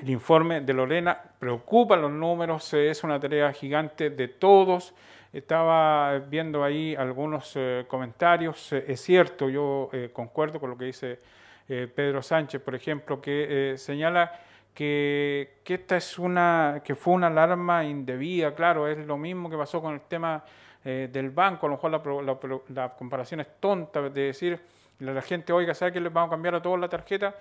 el 0.00 0.10
informe 0.10 0.60
de 0.60 0.72
Lorena. 0.72 1.20
Preocupa 1.38 1.96
los 1.96 2.10
números, 2.10 2.72
es 2.74 3.04
una 3.04 3.18
tarea 3.20 3.52
gigante 3.52 4.10
de 4.10 4.28
todos. 4.28 4.94
Estaba 5.32 6.18
viendo 6.18 6.64
ahí 6.64 6.94
algunos 6.94 7.52
eh, 7.54 7.84
comentarios. 7.86 8.72
Eh, 8.72 8.84
es 8.88 9.00
cierto, 9.00 9.48
yo 9.48 9.90
concuerdo 10.12 10.58
con 10.58 10.70
lo 10.70 10.78
que 10.78 10.86
dice 10.86 11.18
Pedro 11.66 12.20
Sánchez, 12.20 12.60
por 12.60 12.74
ejemplo, 12.74 13.20
que 13.20 13.74
señala 13.76 14.32
que, 14.74 15.60
esta 15.66 15.96
es 15.96 16.18
una, 16.18 16.82
que 16.84 16.94
fue 16.94 17.14
una 17.14 17.28
alarma 17.28 17.84
indebida, 17.84 18.54
claro, 18.54 18.88
es 18.88 18.98
lo 19.06 19.16
mismo 19.16 19.50
que 19.50 19.56
pasó 19.56 19.80
con 19.80 19.94
el 19.94 20.00
tema 20.02 20.44
eh, 20.84 21.08
del 21.12 21.30
banco, 21.30 21.66
a 21.66 21.68
lo 21.68 21.76
mejor 21.76 22.62
la, 22.70 22.88
comparación 22.94 23.40
es 23.40 23.60
tonta 23.60 24.00
de 24.02 24.20
decir 24.22 24.60
la 24.98 25.20
gente, 25.22 25.52
oiga, 25.52 25.74
¿sabe 25.74 25.92
que 25.92 26.00
les 26.00 26.12
vamos 26.12 26.28
a 26.28 26.30
cambiar 26.32 26.54
a 26.54 26.62
todos 26.62 26.78
la 26.78 26.88
tarjeta? 26.88 27.34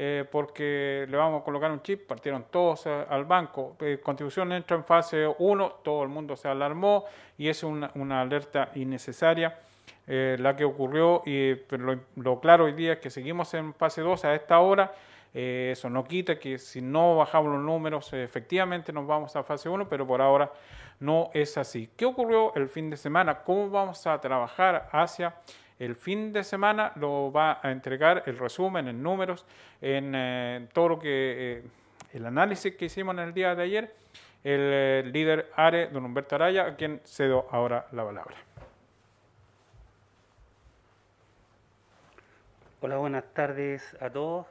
Eh, 0.00 0.24
porque 0.30 1.06
le 1.08 1.16
vamos 1.16 1.42
a 1.42 1.44
colocar 1.44 1.72
un 1.72 1.82
chip, 1.82 2.06
partieron 2.06 2.44
todos 2.50 2.86
al 2.86 3.24
banco. 3.24 3.76
Eh, 3.80 3.98
Constitución 4.00 4.52
entra 4.52 4.76
en 4.76 4.84
fase 4.84 5.26
1, 5.38 5.80
todo 5.82 6.04
el 6.04 6.08
mundo 6.08 6.36
se 6.36 6.46
alarmó 6.46 7.04
y 7.36 7.48
es 7.48 7.64
una, 7.64 7.90
alerta 8.20 8.70
innecesaria 8.76 9.58
la 10.06 10.56
que 10.56 10.64
ocurrió, 10.64 11.22
y, 11.26 11.54
lo, 11.76 12.00
lo, 12.16 12.40
claro 12.40 12.64
hoy 12.64 12.72
día 12.72 12.94
es 12.94 12.98
que 12.98 13.10
seguimos 13.10 13.52
en 13.52 13.74
fase 13.74 14.00
2 14.00 14.24
a 14.24 14.34
esta 14.34 14.58
hora 14.60 14.90
eh, 15.34 15.70
eso 15.72 15.90
no 15.90 16.04
quita 16.04 16.38
que 16.38 16.58
si 16.58 16.80
no 16.80 17.16
bajamos 17.16 17.52
los 17.52 17.62
números, 17.62 18.12
efectivamente 18.12 18.92
nos 18.92 19.06
vamos 19.06 19.36
a 19.36 19.42
fase 19.42 19.68
1, 19.68 19.88
pero 19.88 20.06
por 20.06 20.22
ahora 20.22 20.52
no 21.00 21.30
es 21.34 21.58
así. 21.58 21.90
¿Qué 21.96 22.06
ocurrió 22.06 22.54
el 22.54 22.68
fin 22.68 22.90
de 22.90 22.96
semana? 22.96 23.42
¿Cómo 23.42 23.68
vamos 23.70 24.06
a 24.06 24.20
trabajar 24.20 24.88
hacia 24.92 25.34
el 25.78 25.96
fin 25.96 26.32
de 26.32 26.44
semana? 26.44 26.92
Lo 26.96 27.32
va 27.32 27.60
a 27.62 27.70
entregar 27.70 28.22
el 28.26 28.38
resumen 28.38 28.88
en 28.88 29.02
números, 29.02 29.44
en 29.80 30.12
eh, 30.14 30.68
todo 30.72 30.88
lo 30.88 30.98
que, 30.98 31.58
eh, 31.58 31.62
el 32.12 32.26
análisis 32.26 32.74
que 32.76 32.86
hicimos 32.86 33.14
en 33.14 33.20
el 33.20 33.34
día 33.34 33.54
de 33.54 33.62
ayer, 33.62 33.94
el 34.44 35.12
líder 35.12 35.50
ARE, 35.56 35.88
don 35.88 36.04
Humberto 36.04 36.36
Araya, 36.36 36.66
a 36.66 36.76
quien 36.76 37.00
cedo 37.04 37.46
ahora 37.50 37.86
la 37.92 38.04
palabra. 38.04 38.36
Hola, 42.80 42.96
buenas 42.96 43.24
tardes 43.34 43.96
a 44.00 44.08
todos 44.08 44.46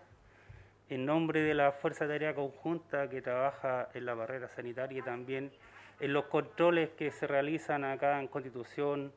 en 0.89 1.05
nombre 1.05 1.41
de 1.41 1.53
la 1.53 1.72
Fuerza 1.72 2.05
de 2.05 2.15
Tarea 2.15 2.36
Conjunta 2.36 3.10
que 3.10 3.22
trabaja 3.22 3.89
en 3.93 4.05
la 4.05 4.13
barrera 4.13 4.48
sanitaria 4.50 5.00
y 5.00 5.01
también 5.01 5.51
en 6.00 6.13
los 6.13 6.25
controles 6.25 6.89
que 6.91 7.12
se 7.12 7.27
realizan 7.27 7.84
acá 7.84 8.19
en 8.19 8.27
Constitución 8.27 9.12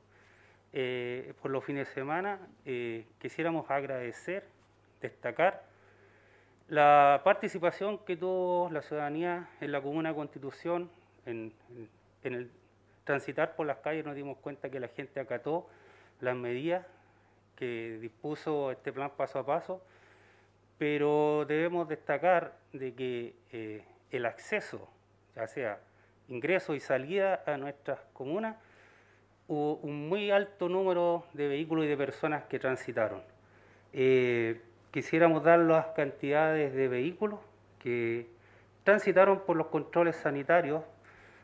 eh, 0.73 1.35
por 1.41 1.51
los 1.51 1.65
fines 1.65 1.89
de 1.89 1.95
semana, 1.95 2.39
eh, 2.65 3.07
quisiéramos 3.19 3.71
agradecer, 3.71 4.47
destacar 5.01 5.65
la 6.69 7.23
participación 7.25 7.99
que 7.99 8.17
tuvo 8.17 8.71
la 8.71 8.83
ciudadanía 8.83 9.49
en 9.61 9.73
la 9.73 9.81
Comuna 9.81 10.15
Constitución, 10.15 10.91
en, 11.27 11.53
en 12.23 12.35
el 12.35 12.51
transitar 13.05 13.57
por 13.57 13.67
las 13.67 13.79
calles 13.79 14.05
nos 14.05 14.15
dimos 14.15 14.39
cuenta 14.39 14.71
que 14.71 14.79
la 14.79 14.89
gente 14.89 15.19
acató 15.19 15.69
las 16.21 16.37
medidas 16.37 16.87
que 17.57 17.99
dispuso 18.01 18.71
este 18.71 18.93
plan 18.93 19.11
paso 19.17 19.39
a 19.39 19.47
paso, 19.47 19.83
pero 20.79 21.45
debemos 21.47 21.89
destacar 21.89 22.57
de 22.73 22.95
que 22.95 23.35
eh, 23.53 23.85
el 24.11 24.27
acceso, 24.27 24.89
ya 25.35 25.47
sea 25.47 25.81
ingreso 26.29 26.75
y 26.75 26.81
salida 26.81 27.43
a 27.47 27.57
nuestras 27.57 28.01
comunas, 28.13 28.57
un 29.51 30.09
muy 30.09 30.31
alto 30.31 30.69
número 30.69 31.25
de 31.33 31.49
vehículos 31.49 31.85
y 31.85 31.89
de 31.89 31.97
personas 31.97 32.45
que 32.45 32.59
transitaron. 32.59 33.23
Eh, 33.93 34.61
quisiéramos 34.93 35.43
dar 35.43 35.59
las 35.59 35.87
cantidades 35.89 36.75
de 36.75 36.89
vehículos 36.89 37.41
que 37.79 38.29
transitaron 38.85 39.41
por 39.41 39.57
los 39.57 39.67
controles 39.67 40.17
sanitarios 40.17 40.83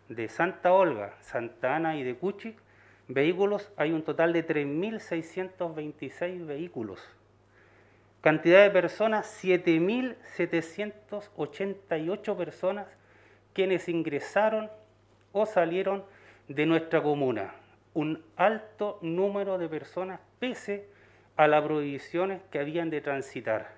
de 0.08 0.28
Santa 0.28 0.72
Olga, 0.72 1.14
Santa 1.20 1.74
Ana 1.74 1.96
y 1.96 2.04
de 2.04 2.14
Cuchi. 2.14 2.54
Vehículos, 3.08 3.72
hay 3.76 3.92
un 3.92 4.02
total 4.02 4.32
de 4.32 4.46
3.626 4.46 6.46
vehículos 6.46 7.00
Cantidad 8.26 8.64
de 8.64 8.70
personas, 8.70 9.40
7.788 9.44 12.36
personas 12.36 12.88
quienes 13.52 13.88
ingresaron 13.88 14.68
o 15.30 15.46
salieron 15.46 16.04
de 16.48 16.66
nuestra 16.66 17.00
comuna. 17.00 17.54
Un 17.96 18.22
alto 18.36 18.98
número 19.00 19.56
de 19.56 19.70
personas 19.70 20.20
pese 20.38 20.86
a 21.34 21.48
las 21.48 21.64
prohibiciones 21.64 22.42
que 22.50 22.58
habían 22.58 22.90
de 22.90 23.00
transitar. 23.00 23.70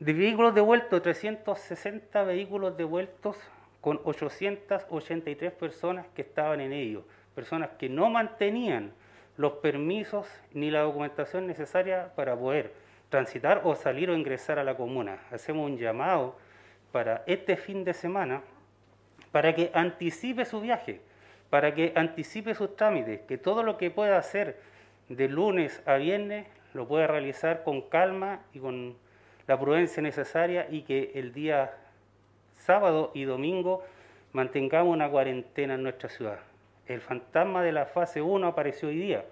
De 0.00 0.14
vehículos 0.14 0.54
devueltos, 0.54 1.02
360 1.02 2.24
vehículos 2.24 2.74
devueltos 2.74 3.36
con 3.82 4.00
883 4.02 5.52
personas 5.52 6.06
que 6.14 6.22
estaban 6.22 6.62
en 6.62 6.72
ellos, 6.72 7.04
personas 7.34 7.68
que 7.78 7.90
no 7.90 8.08
mantenían 8.08 8.94
los 9.36 9.52
permisos 9.58 10.26
ni 10.54 10.70
la 10.70 10.80
documentación 10.80 11.46
necesaria 11.46 12.14
para 12.16 12.34
poder 12.34 12.72
transitar 13.10 13.60
o 13.64 13.74
salir 13.74 14.08
o 14.08 14.16
ingresar 14.16 14.58
a 14.58 14.64
la 14.64 14.74
comuna. 14.74 15.18
Hacemos 15.30 15.70
un 15.70 15.76
llamado 15.76 16.38
para 16.92 17.24
este 17.26 17.58
fin 17.58 17.84
de 17.84 17.92
semana 17.92 18.40
para 19.32 19.54
que 19.54 19.70
anticipe 19.74 20.46
su 20.46 20.62
viaje, 20.62 21.02
para 21.56 21.74
que 21.74 21.94
anticipe 21.96 22.54
sus 22.54 22.76
trámites, 22.76 23.22
que 23.22 23.38
todo 23.38 23.62
lo 23.62 23.78
que 23.78 23.90
pueda 23.90 24.18
hacer 24.18 24.60
de 25.08 25.26
lunes 25.26 25.82
a 25.86 25.94
viernes 25.94 26.46
lo 26.74 26.86
pueda 26.86 27.06
realizar 27.06 27.62
con 27.62 27.80
calma 27.88 28.42
y 28.52 28.58
con 28.58 28.94
la 29.46 29.58
prudencia 29.58 30.02
necesaria 30.02 30.66
y 30.70 30.82
que 30.82 31.12
el 31.14 31.32
día 31.32 31.72
sábado 32.52 33.10
y 33.14 33.24
domingo 33.24 33.82
mantengamos 34.32 34.92
una 34.92 35.08
cuarentena 35.08 35.76
en 35.76 35.82
nuestra 35.84 36.10
ciudad. 36.10 36.40
El 36.86 37.00
fantasma 37.00 37.62
de 37.62 37.72
la 37.72 37.86
fase 37.86 38.20
1 38.20 38.46
apareció 38.46 38.90
hoy 38.90 38.98
día, 38.98 39.24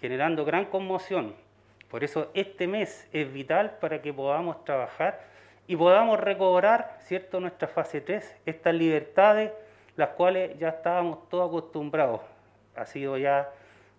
generando 0.00 0.44
gran 0.44 0.66
conmoción, 0.66 1.34
por 1.90 2.04
eso 2.04 2.30
este 2.34 2.68
mes 2.68 3.08
es 3.12 3.32
vital 3.32 3.78
para 3.80 4.00
que 4.00 4.12
podamos 4.12 4.64
trabajar 4.64 5.22
y 5.66 5.74
podamos 5.74 6.20
recobrar, 6.20 6.98
¿cierto?, 7.00 7.40
nuestra 7.40 7.66
fase 7.66 8.00
3, 8.00 8.42
estas 8.46 8.74
libertades, 8.76 9.50
las 9.98 10.10
cuales 10.10 10.56
ya 10.60 10.68
estábamos 10.68 11.28
todos 11.28 11.48
acostumbrados. 11.48 12.20
Ha 12.76 12.86
sido 12.86 13.18
ya 13.18 13.50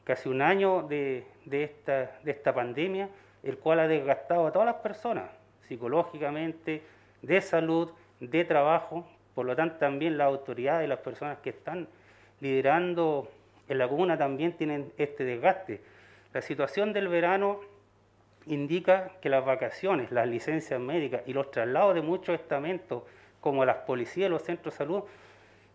casi 0.06 0.29
un 0.29 0.41
año 0.41 0.84
de, 0.84 1.25
esta, 1.51 2.18
de 2.24 2.32
esta 2.32 2.53
pandemia, 2.53 3.10
el 3.44 3.58
cual 3.58 3.82
ha 3.82 3.88
desgastado 3.89 4.48
a 4.48 4.51
todas 4.53 4.65
las 4.65 4.77
personas, 4.77 5.25
psicológicamente, 5.68 6.84
de 7.22 7.41
salud, 7.41 7.91
de 8.22 8.46
trabajo, 8.46 9.06
por 9.36 9.46
lo 9.46 9.58
tanto 9.58 9.75
también 9.75 10.18
las 10.18 10.27
autoridades 10.27 10.86
y 10.86 10.88
las 10.88 11.00
personas 11.00 11.39
que 11.39 11.50
están 11.50 11.89
liderando 12.39 13.29
en 13.68 13.77
la 13.77 13.89
comuna 13.89 14.18
también 14.18 14.53
tienen 14.53 14.94
este 14.98 15.25
desgaste. 15.25 15.82
La 16.32 16.41
situación 16.41 16.94
del 16.94 17.10
verano 17.10 17.60
indica 18.46 19.12
que 19.22 19.27
las 19.27 19.44
vacaciones, 19.44 20.13
las 20.13 20.29
licencias 20.29 20.79
médicas 20.79 21.24
y 21.25 21.34
los 21.34 21.51
traslados 21.51 21.94
de 21.94 22.01
muchos 22.01 22.36
estamentos, 22.36 23.03
como 23.41 23.65
las 23.65 23.77
policías 23.79 24.27
y 24.27 24.32
los 24.32 24.44
centros 24.44 24.74
de 24.75 24.77
salud, 24.77 25.03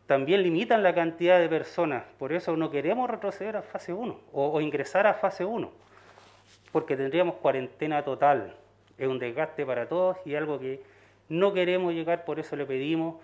también 0.07 0.43
limitan 0.43 0.83
la 0.83 0.95
cantidad 0.95 1.39
de 1.39 1.49
personas. 1.49 2.05
Por 2.19 2.33
eso 2.33 2.57
no 2.57 2.71
queremos 2.71 3.09
retroceder 3.09 3.57
a 3.57 3.63
fase 3.63 3.93
1 3.93 4.21
o, 4.33 4.61
ingresar 4.61 5.07
a 5.07 5.15
fase 5.15 5.45
1, 5.45 5.71
porque 6.73 6.97
tendríamos 6.97 7.37
cuarentena 7.37 8.03
total. 8.03 8.55
Es 8.99 9.09
un 9.09 9.19
desgaste 9.19 9.65
para 9.65 9.89
todos 9.89 10.17
y 10.25 10.35
algo 10.35 10.59
que 10.59 10.83
no 11.29 11.53
queremos 11.53 11.95
llegar, 11.95 12.25
por 12.25 12.39
eso 12.39 12.55
le 12.55 12.67
pedimos 12.67 13.17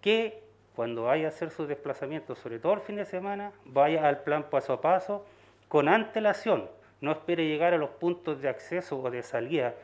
que 0.00 0.42
cuando 0.74 1.04
vaya 1.04 1.26
a 1.26 1.28
hacer 1.30 1.50
sus 1.50 1.68
desplazamientos, 1.68 2.38
sobre 2.38 2.58
todo 2.58 2.74
el 2.74 2.80
fin 2.80 2.96
de 2.96 3.06
semana, 3.06 3.52
vaya 3.64 4.06
al 4.06 4.22
plan 4.22 4.44
paso 4.50 4.74
a 4.74 4.80
paso 4.80 5.24
con 5.68 5.88
antelación 5.88 6.68
no 7.00 7.12
espere 7.12 7.46
llegar 7.46 7.74
a 7.74 7.78
los 7.78 7.90
puntos 7.90 8.40
de 8.40 8.48
acceso 8.48 8.98
o 8.98 9.10
de 9.10 9.22
salida 9.22 9.74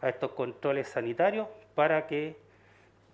a 0.00 0.08
estos 0.08 0.32
controles 0.32 0.88
sanitarios 0.88 1.46
para 1.74 2.06
que 2.06 2.36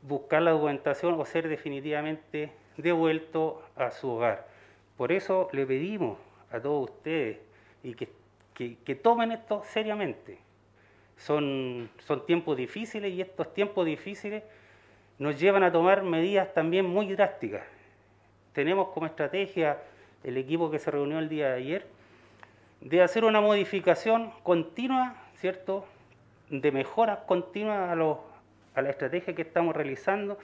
buscar 0.03 0.43
la 0.43 0.53
documentación 0.53 1.19
o 1.19 1.25
ser 1.25 1.49
definitivamente 1.49 2.53
devuelto 2.83 3.63
a 3.77 3.91
su 3.91 4.09
hogar. 4.09 4.47
Por 4.97 5.13
eso 5.13 5.49
le 5.53 5.67
pedimos 5.67 6.19
a 6.51 6.61
todos 6.61 6.91
ustedes 6.91 7.39
y 7.83 7.95
que, 7.95 8.09
que, 8.55 8.95
tomen 8.95 9.33
esto 9.33 9.63
seriamente. 9.65 10.39
Son, 11.17 11.89
son 11.99 12.27
tiempos 12.27 12.57
difíciles 12.57 13.13
y 13.13 13.21
estos 13.21 13.53
tiempos 13.55 13.87
difíciles 13.87 14.43
nos 15.19 15.39
llevan 15.39 15.63
a 15.63 15.73
tomar 15.73 16.03
medidas 16.03 16.53
también 16.55 16.87
muy 16.87 17.13
drásticas. 17.13 17.63
Tenemos 18.53 18.89
como 18.89 19.07
estrategia 19.07 19.79
el 20.25 20.37
equipo 20.37 20.71
que 20.71 20.79
se 20.79 20.91
reunió 20.91 21.19
el 21.19 21.29
día 21.29 21.49
de 21.49 21.55
ayer 21.55 22.01
de 22.81 23.03
hacer 23.03 23.25
una 23.25 23.41
modificación 23.41 24.33
continua, 24.43 25.15
¿cierto? 25.37 25.85
De 26.49 26.73
mejoras 26.73 27.19
continuas 27.27 27.91
a, 27.91 27.93
a 27.93 28.83
la 28.83 28.91
estrategia 28.91 29.35
que 29.35 29.43
estamos 29.43 29.77
realizando, 29.77 30.39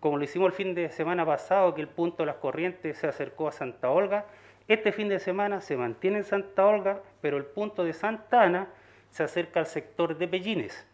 como 0.00 0.18
lo 0.18 0.24
hicimos 0.24 0.46
el 0.48 0.52
fin 0.52 0.74
de 0.74 0.90
semana 0.90 1.24
pasado, 1.24 1.74
que 1.74 1.80
el 1.80 1.88
punto 1.88 2.22
de 2.22 2.26
las 2.26 2.36
corrientes 2.36 2.98
se 2.98 3.06
acercó 3.06 3.48
a 3.48 3.52
Santa 3.52 3.90
Olga. 3.90 4.26
Este 4.68 4.92
fin 4.92 5.08
de 5.08 5.18
semana 5.18 5.60
se 5.60 5.76
mantiene 5.76 6.18
en 6.18 6.24
Santa 6.24 6.66
Olga, 6.66 7.00
pero 7.20 7.36
el 7.36 7.44
punto 7.44 7.84
de 7.84 7.92
Santa 7.92 8.42
Ana 8.42 8.68
se 9.10 9.22
acerca 9.22 9.60
al 9.60 9.66
sector 9.66 10.18
de 10.18 10.28
Pellines 10.28 10.86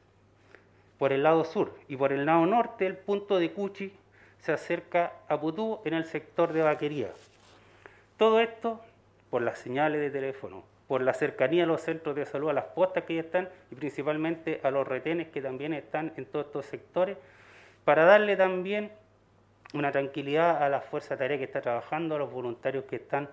por 1.03 1.13
el 1.13 1.25
lado 1.25 1.43
sur 1.43 1.75
y 1.89 1.97
por 1.97 2.13
el 2.13 2.27
lado 2.27 2.47
norte 2.47 2.87
el 2.87 2.97
punto 2.97 3.41
de 3.41 3.51
Cuchi 3.51 3.93
se 4.39 4.53
acerca 4.53 5.15
a 5.27 5.41
Putú 5.41 5.81
en 5.85 5.95
el 5.95 6.05
sector 6.05 6.53
de 6.53 6.63
Vaquería. 6.63 7.11
Todo 8.17 8.39
esto 8.39 8.81
por 9.29 9.43
las 9.43 9.59
señales 9.59 10.01
de 10.01 10.11
teléfono, 10.11 10.63
por 10.87 11.03
la 11.03 11.13
cercanía 11.13 11.65
a 11.65 11.67
los 11.67 11.81
centros 11.81 12.15
de 12.15 12.25
salud, 12.25 12.51
a 12.51 12.53
las 12.53 12.67
postas 12.67 13.03
que 13.03 13.17
ya 13.17 13.23
están 13.23 13.49
y 13.73 13.75
principalmente 13.75 14.61
a 14.63 14.71
los 14.71 14.87
retenes 14.87 15.27
que 15.27 15.43
también 15.43 15.73
están 15.73 16.13
en 16.17 16.25
todos 16.25 16.47
estos 16.47 16.67
sectores, 16.67 17.17
para 17.85 18.05
darle 18.05 18.37
también 18.37 18.93
una 19.75 19.91
tranquilidad 19.91 20.63
a 20.63 20.69
la 20.69 20.81
fuerza 20.81 21.17
tarea 21.17 21.39
que 21.39 21.45
está 21.45 21.61
trabajando, 21.61 22.15
a 22.15 22.19
los 22.19 22.31
voluntarios 22.31 22.85
que 22.85 22.97
están 22.97 23.29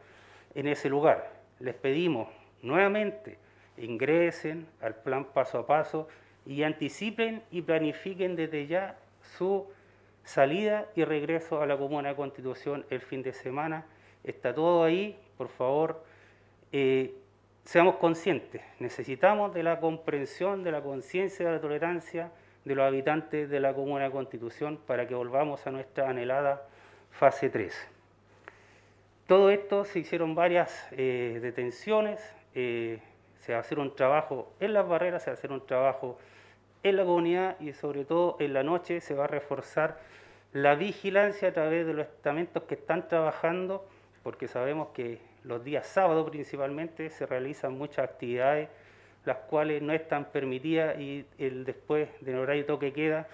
en 0.56 0.68
ese 0.68 0.90
lugar. 0.90 1.32
Les 1.60 1.76
pedimos 1.76 2.30
nuevamente 2.62 3.38
ingresen 3.80 4.68
al 4.82 4.96
plan 4.96 5.26
paso 5.26 5.60
a 5.60 5.66
paso 5.66 6.08
y 6.46 6.64
anticipen 6.64 7.44
y 7.52 7.62
planifiquen 7.62 8.36
desde 8.36 8.68
ya 8.68 8.98
su 9.38 9.68
salida 10.24 10.88
y 10.96 11.04
regreso 11.04 11.62
a 11.62 11.66
la 11.66 11.78
Comuna 11.78 12.10
de 12.10 12.16
Constitución 12.16 12.86
el 12.90 13.02
fin 13.02 13.24
de 13.24 13.34
semana. 13.34 13.86
Está 14.24 14.54
todo 14.54 14.84
ahí, 14.84 15.18
por 15.38 15.50
favor, 15.50 16.04
eh, 16.72 17.14
seamos 17.64 17.96
conscientes, 17.96 18.62
necesitamos 18.80 19.54
de 19.54 19.64
la 19.64 19.80
comprensión, 19.80 20.64
de 20.64 20.72
la 20.72 20.82
conciencia, 20.82 21.46
de 21.46 21.52
la 21.54 21.62
tolerancia 21.62 22.32
de 22.66 22.76
los 22.76 22.86
habitantes 22.86 23.50
de 23.50 23.60
la 23.60 23.74
Comuna 23.74 24.06
de 24.06 24.12
Constitución 24.12 24.78
para 24.86 25.08
que 25.08 25.16
volvamos 25.16 25.66
a 25.66 25.72
nuestra 25.72 26.10
anhelada 26.10 26.68
fase 27.12 27.50
3. 27.50 27.88
Todo 29.28 29.50
esto 29.50 29.86
se 29.86 30.00
hicieron 30.00 30.36
varias 30.36 30.88
eh, 30.92 31.40
detenciones, 31.42 32.36
eh, 32.56 33.00
se 33.40 33.54
va 33.54 33.60
a 33.60 33.62
hacer 33.62 33.80
un 33.80 33.96
trabajo 33.96 34.54
en 34.60 34.74
las 34.74 34.88
barreras, 34.88 35.24
se 35.24 35.30
va 35.30 35.36
a 35.36 35.38
hacer 35.38 35.52
un 35.52 35.66
trabajo 35.66 36.18
en 36.84 36.96
la 36.96 37.04
comunidad 37.04 37.60
y 37.60 37.74
sobre 37.74 38.06
todo 38.06 38.38
en 38.40 38.54
la 38.54 38.64
noche 38.64 39.02
se 39.02 39.14
va 39.14 39.26
a 39.26 39.28
reforzar 39.28 40.00
la 40.54 40.76
vigilancia 40.76 41.50
a 41.50 41.54
través 41.54 41.86
de 41.86 41.94
los 41.94 42.08
estamentos 42.08 42.64
que 42.64 42.76
están 42.76 43.08
trabajando, 43.08 43.86
porque 44.24 44.48
sabemos 44.48 44.90
que 44.90 45.22
los 45.44 45.64
días 45.64 45.86
sábados 45.86 46.30
principalmente 46.30 47.10
se 47.10 47.26
realizan 47.26 47.78
muchas 47.78 48.10
actividades, 48.10 48.70
las 49.30 49.38
cuales 49.38 49.80
no 49.84 49.94
están 49.94 50.26
permitidas 50.26 51.00
y 51.00 51.24
el 51.38 51.64
después 51.64 52.10
del 52.22 52.38
horario 52.38 52.66
toque 52.66 52.92
queda, 52.92 53.28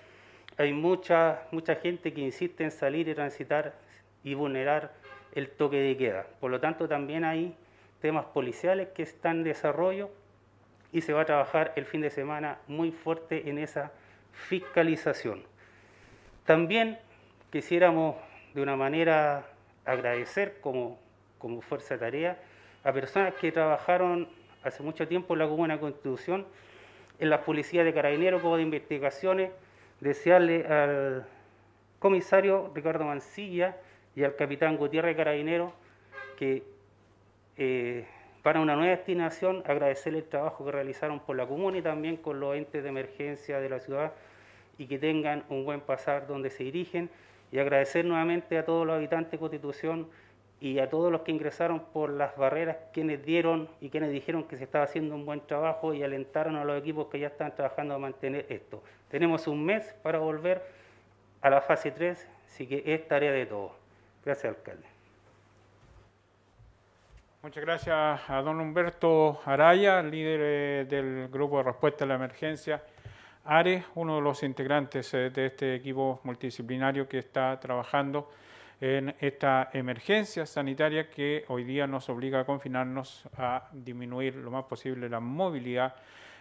hay 0.57 0.73
mucha, 0.73 1.43
mucha 1.51 1.75
gente 1.75 2.13
que 2.13 2.19
insiste 2.19 2.65
en 2.65 2.71
salir 2.71 3.07
y 3.07 3.15
transitar 3.15 3.73
y 4.21 4.33
vulnerar 4.33 4.91
el 5.33 5.49
toque 5.49 5.77
de 5.77 5.95
queda. 5.95 6.27
Por 6.41 6.51
lo 6.51 6.59
tanto, 6.59 6.89
también 6.89 7.23
hay 7.23 7.55
temas 8.01 8.25
policiales 8.25 8.89
que 8.89 9.03
están 9.03 9.37
en 9.37 9.43
desarrollo 9.43 10.09
y 10.91 10.99
se 10.99 11.13
va 11.13 11.21
a 11.21 11.25
trabajar 11.25 11.71
el 11.77 11.85
fin 11.85 12.01
de 12.01 12.09
semana 12.09 12.57
muy 12.67 12.91
fuerte 12.91 13.49
en 13.49 13.57
esa 13.57 13.93
fiscalización. 14.33 15.43
También 16.45 16.99
quisiéramos 17.53 18.17
de 18.53 18.61
una 18.61 18.75
manera 18.75 19.45
agradecer 19.85 20.59
como, 20.59 20.99
como 21.37 21.61
fuerza 21.61 21.93
de 21.93 21.99
tarea 22.01 22.37
a 22.83 22.91
personas 22.91 23.33
que 23.35 23.53
trabajaron 23.53 24.27
hace 24.65 24.84
mucho 24.84 25.07
tiempo 25.07 25.36
la 25.36 25.48
Comuna 25.48 25.79
Constitución, 25.79 26.45
en 27.19 27.29
la 27.29 27.41
Policía 27.43 27.84
de 27.84 27.93
Carabineros 27.93 28.41
como 28.41 28.57
de 28.57 28.63
investigaciones, 28.63 29.51
desearle 30.01 30.65
al 30.65 31.25
comisario 31.99 32.71
Ricardo 32.75 33.06
Mancilla 33.06 33.78
y 34.15 34.23
al 34.23 34.36
capitán 34.36 34.75
Gutiérrez 34.75 35.15
Carabinero 35.15 35.73
que 36.38 36.63
eh, 37.58 38.06
para 38.45 38.60
una 38.60 38.75
nueva 38.75 38.91
destinación, 38.91 39.63
agradecerle 39.65 40.19
el 40.19 40.25
trabajo 40.25 40.65
que 40.65 40.71
realizaron 40.71 41.19
por 41.19 41.36
la 41.36 41.47
comuna 41.47 41.78
y 41.78 41.82
también 41.82 42.17
con 42.17 42.39
los 42.39 42.56
entes 42.56 42.84
de 42.84 42.89
emergencia 42.89 43.60
de 43.60 43.69
la 43.69 43.80
ciudad 43.80 44.13
y 44.78 44.86
que 44.86 44.99
tengan 44.99 45.43
un 45.49 45.65
buen 45.65 45.82
pasar 45.82 46.28
donde 46.28 46.49
se 46.49 46.63
dirigen 46.63 47.10
y 47.51 47.58
agradecer 47.58 48.06
nuevamente 48.06 48.58
a 48.58 48.65
todos 48.65 48.86
los 48.86 48.97
habitantes 48.97 49.32
de 49.32 49.38
Constitución 49.39 50.08
y 50.60 50.80
a 50.80 50.89
todos 50.89 51.12
los 51.12 51.22
que 51.22 51.32
ingresaron 51.32 51.82
por 51.94 52.10
las 52.10 52.36
barreras, 52.38 52.78
quienes 52.94 53.24
dieron 53.26 53.70
y 53.82 53.89
quienes 53.89 54.12
dijeron 54.12 54.46
que 54.46 54.58
se 54.58 54.63
estaba 54.63 54.86
haciendo 54.86 55.15
un 55.15 55.26
buen 55.26 55.41
trabajo 55.41 55.94
y 55.94 56.04
alentaron 56.04 56.56
a 56.56 56.63
los 56.63 56.80
equipos 56.80 57.08
que 57.08 57.20
ya 57.20 57.28
están 57.28 57.54
trabajando 57.56 57.94
a 57.94 58.00
mantener 58.00 58.46
esto. 58.50 58.82
Tenemos 59.10 59.48
un 59.48 59.65
mes 59.65 59.96
para 60.02 60.20
volver 60.20 60.63
a 61.41 61.50
la 61.50 61.62
fase 61.62 61.91
3, 61.91 62.28
así 62.48 62.68
que 62.68 62.84
es 62.86 63.08
tarea 63.08 63.32
de 63.32 63.46
todos. 63.46 63.72
Gracias, 64.24 64.56
alcalde. 64.56 64.88
Muchas 67.44 67.63
gracias 67.63 68.22
a 68.28 68.41
don 68.41 68.60
Humberto 68.60 69.39
Araya, 69.46 70.02
líder 70.02 70.39
eh, 70.41 70.86
del 70.89 71.28
Grupo 71.28 71.58
de 71.58 71.63
Respuesta 71.63 72.04
a 72.04 72.08
la 72.08 72.15
Emergencia. 72.15 72.82
ARE, 73.44 73.84
uno 73.94 74.15
de 74.15 74.22
los 74.22 74.41
integrantes 74.41 75.13
eh, 75.13 75.30
de 75.30 75.46
este 75.46 75.76
equipo 75.76 76.20
multidisciplinario 76.24 77.08
que 77.08 77.20
está 77.20 77.60
trabajando 77.60 78.32
en 78.81 79.15
esta 79.19 79.69
emergencia 79.73 80.45
sanitaria 80.45 81.09
que 81.09 81.45
hoy 81.47 81.63
día 81.63 81.88
nos 81.88 82.09
obliga 82.09 82.41
a 82.41 82.45
confinarnos 82.45 83.23
a 83.38 83.69
disminuir 83.71 84.35
lo 84.35 84.51
más 84.51 84.65
posible 84.65 85.09
la 85.09 85.19
movilidad 85.19 85.95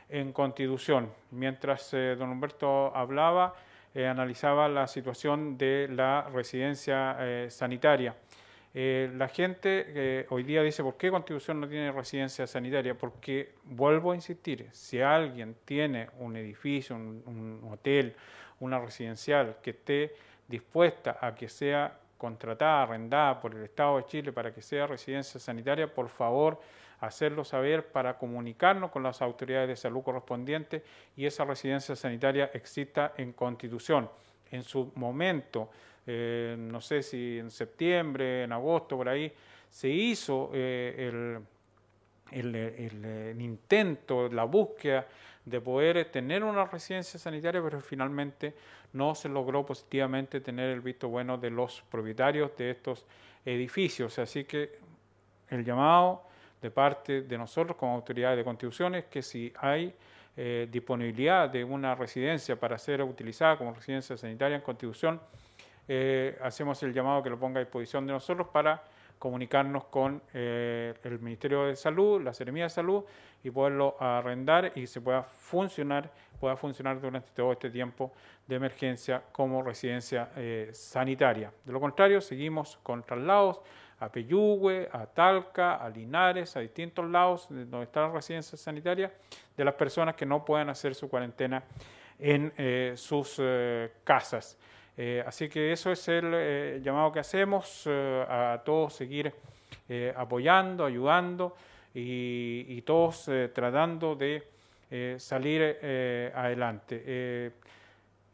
en 0.08 0.32
Constitución. 0.32 1.10
Mientras 1.30 1.94
eh, 1.94 2.16
don 2.18 2.30
Humberto 2.30 2.94
hablaba, 2.94 3.54
analizaba 3.94 4.68
la 4.68 4.88
situación 4.88 5.56
de 5.56 5.88
la 5.88 6.28
residencia 6.32 7.16
sanitaria. 7.48 8.16
Eh, 8.76 9.08
la 9.14 9.28
gente 9.28 9.84
eh, 9.86 10.26
hoy 10.30 10.42
día 10.42 10.60
dice, 10.60 10.82
¿por 10.82 10.96
qué 10.96 11.08
Constitución 11.08 11.60
no 11.60 11.68
tiene 11.68 11.92
residencia 11.92 12.44
sanitaria? 12.44 12.94
Porque, 12.94 13.54
vuelvo 13.62 14.10
a 14.10 14.16
insistir, 14.16 14.66
si 14.72 15.00
alguien 15.00 15.54
tiene 15.64 16.08
un 16.18 16.36
edificio, 16.36 16.96
un, 16.96 17.60
hotel, 17.70 18.16
una 18.58 18.80
residencial 18.80 19.58
que 19.62 19.70
esté 19.70 20.16
dispuesta 20.48 21.18
a 21.20 21.36
que 21.36 21.48
sea 21.48 22.00
contratada, 22.24 22.84
arrendada 22.84 23.38
por 23.38 23.54
el 23.54 23.64
Estado 23.64 23.98
de 23.98 24.06
Chile 24.06 24.32
para 24.32 24.50
que 24.50 24.62
sea 24.62 24.86
residencia 24.86 25.38
sanitaria, 25.38 25.92
por 25.92 26.08
favor, 26.08 26.58
hacerlo 27.00 27.44
saber 27.44 27.88
para 27.88 28.16
comunicarnos 28.16 28.90
con 28.90 29.02
las 29.02 29.20
autoridades 29.20 29.68
de 29.68 29.76
salud 29.76 30.02
correspondientes 30.02 30.80
y 31.18 31.26
esa 31.26 31.44
residencia 31.44 31.94
sanitaria 31.94 32.50
exista 32.54 33.12
en 33.18 33.34
Constitución. 33.34 34.08
En 34.50 34.62
su 34.62 34.90
momento, 34.94 35.68
eh, 36.06 36.56
no 36.58 36.80
sé 36.80 37.02
si 37.02 37.38
en 37.40 37.50
septiembre, 37.50 38.44
en 38.44 38.52
agosto, 38.52 38.96
por 38.96 39.10
ahí, 39.10 39.30
se 39.68 39.90
hizo 39.90 40.50
eh, 40.54 40.94
el, 40.96 41.40
el, 42.34 43.40
intento, 43.40 44.28
la 44.28 44.44
búsqueda 44.44 45.06
de 45.44 45.60
poder 45.60 46.04
tener 46.10 46.42
una 46.42 46.64
residencia 46.64 47.18
sanitaria, 47.18 47.62
pero 47.62 47.80
finalmente 47.80 48.54
no 48.92 49.14
se 49.14 49.28
logró 49.28 49.64
positivamente 49.64 50.40
tener 50.40 50.70
el 50.70 50.80
visto 50.80 51.08
bueno 51.08 51.36
de 51.36 51.50
los 51.50 51.82
propietarios 51.90 52.56
de 52.56 52.70
estos 52.70 53.04
edificios. 53.44 54.18
Así 54.18 54.44
que 54.44 54.78
el 55.50 55.64
llamado 55.64 56.22
de 56.60 56.70
parte 56.70 57.22
de 57.22 57.38
nosotros 57.38 57.76
como 57.76 57.94
autoridades 57.94 58.38
de 58.38 58.44
constitución 58.44 58.94
es 58.94 59.04
que 59.04 59.22
si 59.22 59.52
hay 59.56 59.94
eh, 60.36 60.66
disponibilidad 60.70 61.48
de 61.48 61.62
una 61.62 61.94
residencia 61.94 62.58
para 62.58 62.78
ser 62.78 63.02
utilizada 63.02 63.56
como 63.56 63.74
residencia 63.74 64.16
sanitaria 64.16 64.56
en 64.56 64.62
constitución, 64.62 65.20
eh, 65.86 66.38
hacemos 66.42 66.82
el 66.82 66.94
llamado 66.94 67.22
que 67.22 67.30
lo 67.30 67.38
ponga 67.38 67.60
a 67.60 67.64
disposición 67.64 68.06
de 68.06 68.14
nosotros 68.14 68.48
para 68.48 68.82
comunicarnos 69.24 69.84
con 69.84 70.20
eh, 70.34 70.92
el 71.02 71.18
Ministerio 71.18 71.64
de 71.64 71.76
Salud, 71.76 72.20
la 72.20 72.34
Seremía 72.34 72.64
de 72.64 72.68
Salud 72.68 73.04
y 73.42 73.50
poderlo 73.50 73.96
arrendar 73.98 74.72
y 74.74 74.86
se 74.86 75.00
pueda 75.00 75.22
funcionar, 75.22 76.10
pueda 76.38 76.58
funcionar 76.58 77.00
durante 77.00 77.30
todo 77.34 77.52
este 77.52 77.70
tiempo 77.70 78.12
de 78.46 78.56
emergencia 78.56 79.22
como 79.32 79.62
residencia 79.62 80.28
eh, 80.36 80.68
sanitaria. 80.74 81.50
De 81.64 81.72
lo 81.72 81.80
contrario, 81.80 82.20
seguimos 82.20 82.78
con 82.82 83.02
traslados 83.02 83.62
a 83.98 84.12
Peyúgue, 84.12 84.90
a 84.92 85.06
Talca, 85.06 85.76
a 85.76 85.88
Linares, 85.88 86.54
a 86.58 86.60
distintos 86.60 87.08
lados 87.08 87.46
donde 87.48 87.84
está 87.84 88.02
la 88.02 88.12
residencia 88.12 88.58
sanitaria 88.58 89.10
de 89.56 89.64
las 89.64 89.72
personas 89.72 90.16
que 90.16 90.26
no 90.26 90.44
puedan 90.44 90.68
hacer 90.68 90.94
su 90.94 91.08
cuarentena 91.08 91.64
en 92.18 92.52
sus 92.98 93.40
casas. 94.04 94.58
Eh, 94.96 95.22
así 95.26 95.48
que 95.48 95.72
eso 95.72 95.90
es 95.90 96.06
el 96.08 96.30
eh, 96.34 96.80
llamado 96.82 97.10
que 97.12 97.20
hacemos 97.20 97.82
eh, 97.86 98.24
a 98.28 98.62
todos 98.64 98.94
seguir 98.94 99.32
apoyando, 100.16 100.84
ayudando 100.86 101.56
y, 101.94 102.80
todos 102.82 103.28
tratando 103.52 104.16
de 104.16 104.42
salir 105.18 105.60
adelante. 106.34 107.52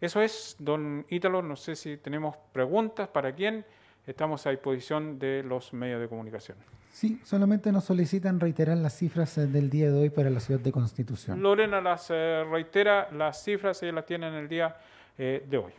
Eso 0.01 0.23
es, 0.23 0.55
don 0.61 1.05
Ítalo, 1.09 1.42
no 1.42 1.57
sé 1.57 1.75
si 1.75 1.96
tenemos 1.96 2.37
preguntas 2.53 3.09
para 3.09 3.35
quién. 3.35 3.64
Estamos 4.07 4.46
a 4.46 4.51
disposición 4.51 5.18
de 5.18 5.42
los 5.42 5.73
medios 5.73 6.01
de 6.01 6.09
comunicación. 6.09 6.57
Sí, 6.92 7.20
solamente 7.25 7.70
nos 7.70 7.85
solicitan 7.85 8.40
reiterar 8.40 8.77
las 8.77 8.96
cifras 8.96 9.38
eh, 9.38 9.46
del 9.46 9.70
día 9.70 9.90
de 9.90 9.99
hoy 9.99 10.11
para 10.11 10.29
la 10.29 10.40
ciudad 10.40 10.61
de 10.61 10.73
Constitución. 10.73 11.40
Lorena 11.42 11.81
las 11.81 12.09
eh, 12.11 12.44
reitera, 12.51 13.09
las 13.12 13.42
cifras 13.42 13.83
ellas 13.83 13.94
las 13.94 14.07
tienen 14.07 14.35
el 14.35 14.49
día 14.49 14.77
eh, 15.16 15.46
de 15.49 15.59
hoy. 15.59 15.73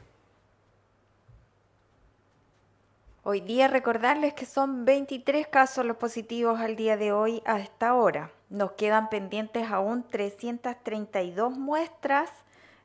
Hoy 3.24 3.42
día 3.42 3.68
recordarles 3.68 4.34
que 4.34 4.46
son 4.46 4.86
23 4.86 5.48
casos 5.48 5.86
los 5.86 5.98
positivos 5.98 6.60
al 6.60 6.76
día 6.76 6.98
de 6.98 7.12
hoy 7.12 7.44
a 7.46 7.60
esta 7.60 7.94
hora. 7.94 8.32
Nos 8.50 8.72
quedan 8.74 9.10
pendientes 9.10 9.70
aún 9.70 10.04
332 10.08 11.58
muestras 11.58 12.30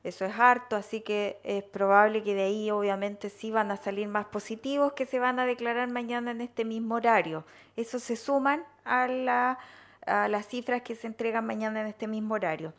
eso 0.07 0.25
es 0.25 0.39
harto, 0.39 0.77
así 0.77 1.01
que 1.01 1.41
es 1.43 1.65
probable 1.65 2.23
que 2.23 2.33
de 2.33 2.45
ahí 2.45 2.71
obviamente 2.71 3.29
sí 3.29 3.51
van 3.51 3.73
a 3.73 3.77
salir 3.77 4.07
más 4.07 4.27
positivos 4.27 4.93
que 4.93 5.05
se 5.05 5.19
van 5.19 5.41
a 5.41 5.47
declarar 5.47 5.91
mañana 5.91 6.31
en 6.31 6.43
este 6.43 6.65
mismo 6.65 6.95
horario. 6.95 7.45
Eso 7.75 7.99
se 7.99 8.15
suman 8.15 8.63
a, 8.85 9.09
las 9.09 10.47
cifras 10.47 10.83
que 10.83 10.95
se 10.95 11.09
entregan 11.09 11.45
mañana 11.45 11.81
en 11.81 11.89
este 11.89 12.07
mismo 12.07 12.35
horario. 12.35 12.73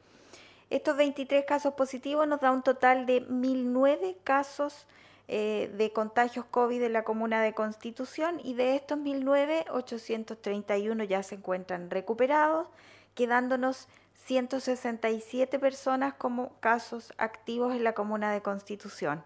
Estos 0.69 0.95
23 0.95 1.43
casos 1.43 1.73
positivos 1.73 2.25
nos 2.29 2.39
da 2.39 2.49
un 2.49 2.63
total 2.63 3.05
de 3.05 3.27
1.009 3.27 4.15
casos 4.23 4.87
eh, 5.29 5.69
de 5.75 5.91
contagios 5.91 6.45
COVID 6.45 6.81
en 6.81 6.93
la 6.93 7.03
comuna 7.03 7.41
de 7.41 7.53
Constitución 7.53 8.39
y 8.41 8.53
de 8.53 8.75
estos 8.75 8.97
1.009, 8.97 9.65
831 9.69 11.03
ya 11.03 11.21
se 11.21 11.35
encuentran 11.35 11.89
recuperados, 11.89 12.69
quedándonos 13.13 13.89
167 14.25 15.59
personas 15.59 16.13
como 16.13 16.57
casos 16.59 17.13
activos 17.17 17.75
en 17.75 17.83
la 17.83 17.93
comuna 17.93 18.31
de 18.31 18.41
Constitución. 18.41 19.21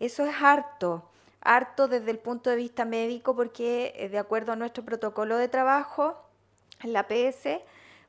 Eso 0.00 0.26
es 0.26 0.34
harto, 0.42 1.08
harto 1.40 1.88
desde 1.88 2.10
el 2.10 2.18
punto 2.18 2.50
de 2.50 2.56
vista 2.56 2.84
médico 2.84 3.34
porque 3.34 3.94
eh, 3.96 4.08
de 4.10 4.18
acuerdo 4.18 4.52
a 4.52 4.56
nuestro 4.56 4.84
protocolo 4.84 5.38
de 5.38 5.48
trabajo, 5.48 6.16
la 6.82 7.06
PS 7.08 7.62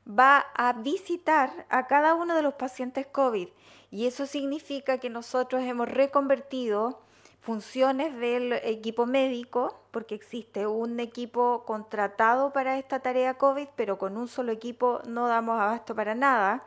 va 0.06 0.44
a 0.54 0.74
visitar 0.74 1.64
a 1.70 1.86
cada 1.86 2.14
uno 2.14 2.36
de 2.36 2.42
los 2.42 2.54
pacientes 2.54 3.06
COVID 3.06 3.48
y 3.90 4.06
eso 4.06 4.26
significa 4.26 4.98
que 4.98 5.08
nosotros 5.08 5.62
hemos 5.62 5.88
reconvertido 5.88 7.03
funciones 7.44 8.18
del 8.18 8.54
equipo 8.54 9.04
médico, 9.04 9.78
porque 9.90 10.14
existe 10.14 10.66
un 10.66 10.98
equipo 10.98 11.64
contratado 11.66 12.54
para 12.54 12.78
esta 12.78 13.00
tarea 13.00 13.34
COVID, 13.34 13.68
pero 13.76 13.98
con 13.98 14.16
un 14.16 14.28
solo 14.28 14.50
equipo 14.50 15.02
no 15.06 15.28
damos 15.28 15.60
abasto 15.60 15.94
para 15.94 16.14
nada, 16.14 16.64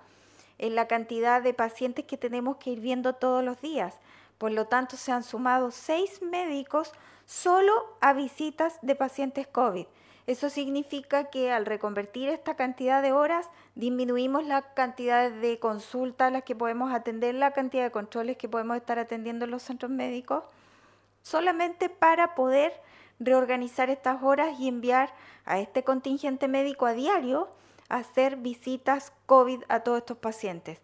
en 0.60 0.76
la 0.76 0.88
cantidad 0.88 1.42
de 1.42 1.56
pacientes 1.56 2.06
que 2.06 2.16
tenemos 2.16 2.58
que 2.58 2.70
ir 2.70 2.80
viendo 2.80 3.13
todos 3.13 3.44
los 3.44 3.60
días. 3.60 3.96
Por 4.38 4.52
lo 4.52 4.66
tanto, 4.66 4.98
se 4.98 5.12
han 5.12 5.24
sumado 5.24 5.72
seis 5.72 6.22
médicos 6.22 6.92
solo 7.26 7.74
a 8.00 8.13
visitas 8.13 8.78
de 8.84 8.96
pacientes 8.96 9.48
COVID. 9.48 9.88
Eso 10.28 10.52
significa 10.52 11.32
que 11.32 11.52
al 11.52 11.66
reconvertir 11.66 12.30
esta 12.30 12.56
cantidad 12.56 13.02
de 13.02 13.13
horas, 13.13 13.50
disminuimos 13.74 14.46
la 14.46 14.62
cantidad 14.76 15.32
de 15.32 15.58
consultas 15.58 16.28
a 16.28 16.32
las 16.32 16.44
que 16.44 16.56
podemos 16.56 16.94
atender, 16.94 17.34
la 17.34 17.52
cantidad 17.52 17.84
de 17.84 17.92
controles 17.92 18.38
que 18.38 18.48
podemos 18.48 18.78
estar 18.78 19.00
atendiendo 19.00 19.46
en 19.46 19.52
los 19.52 19.63
centros 19.63 19.90
médicos 19.90 20.44
solamente 21.28 21.90
para 21.90 22.36
poder 22.36 22.72
reorganizar 23.20 23.90
estas 23.90 24.24
horas 24.24 24.58
y 24.60 24.70
enviar 24.70 25.13
a 25.46 25.60
este 25.60 25.84
contingente 25.84 26.48
médico 26.48 26.86
a 26.86 26.94
diario 26.94 27.50
a 27.90 27.98
hacer 27.98 28.38
visitas 28.38 29.12
COVID 29.26 29.63
a 29.68 29.82
todos 29.82 30.00
estos 30.00 30.18
pacientes. 30.18 30.80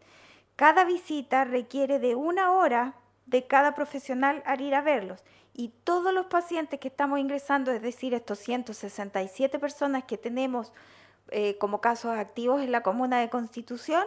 Cada 0.57 0.83
visita 0.83 1.45
requiere 1.45 1.99
de 1.99 2.15
una 2.15 2.51
hora 2.51 2.95
de 3.25 3.47
cada 3.47 3.73
profesional 3.73 4.43
al 4.45 4.59
ir 4.59 4.75
a 4.75 4.81
verlos 4.81 5.23
y 5.53 5.69
todos 5.85 6.13
los 6.13 6.25
pacientes 6.25 6.77
que 6.79 6.89
estamos 6.89 7.19
ingresando, 7.19 7.71
es 7.71 7.81
decir, 7.81 8.13
estos 8.13 8.39
167 8.39 9.59
personas 9.59 10.03
que 10.03 10.17
tenemos 10.17 10.73
eh, 11.29 11.57
como 11.57 11.79
casos 11.79 12.17
activos 12.17 12.61
en 12.61 12.73
la 12.73 12.83
comuna 12.83 13.21
de 13.21 13.29
Constitución, 13.29 14.05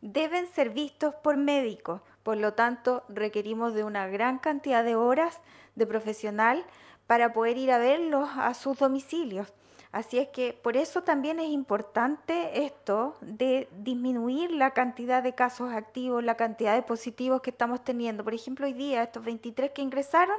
deben 0.00 0.48
ser 0.48 0.70
vistos 0.70 1.14
por 1.14 1.36
médicos. 1.36 2.00
Por 2.28 2.36
lo 2.36 2.52
tanto, 2.52 3.04
requerimos 3.08 3.72
de 3.72 3.84
una 3.84 4.06
gran 4.06 4.38
cantidad 4.38 4.84
de 4.84 4.96
horas 4.96 5.40
de 5.76 5.86
profesional 5.86 6.62
para 7.06 7.32
poder 7.32 7.56
ir 7.56 7.72
a 7.72 7.78
verlos 7.78 8.28
a 8.36 8.52
sus 8.52 8.76
domicilios. 8.76 9.54
Así 9.92 10.18
es 10.18 10.28
que 10.28 10.52
por 10.52 10.76
eso 10.76 11.02
también 11.02 11.40
es 11.40 11.48
importante 11.48 12.66
esto 12.66 13.16
de 13.22 13.66
disminuir 13.78 14.50
la 14.50 14.72
cantidad 14.72 15.22
de 15.22 15.34
casos 15.34 15.72
activos, 15.72 16.22
la 16.22 16.34
cantidad 16.34 16.74
de 16.74 16.82
positivos 16.82 17.40
que 17.40 17.48
estamos 17.48 17.82
teniendo. 17.82 18.24
Por 18.24 18.34
ejemplo, 18.34 18.66
hoy 18.66 18.74
día 18.74 19.04
estos 19.04 19.24
23 19.24 19.70
que 19.70 19.80
ingresaron 19.80 20.36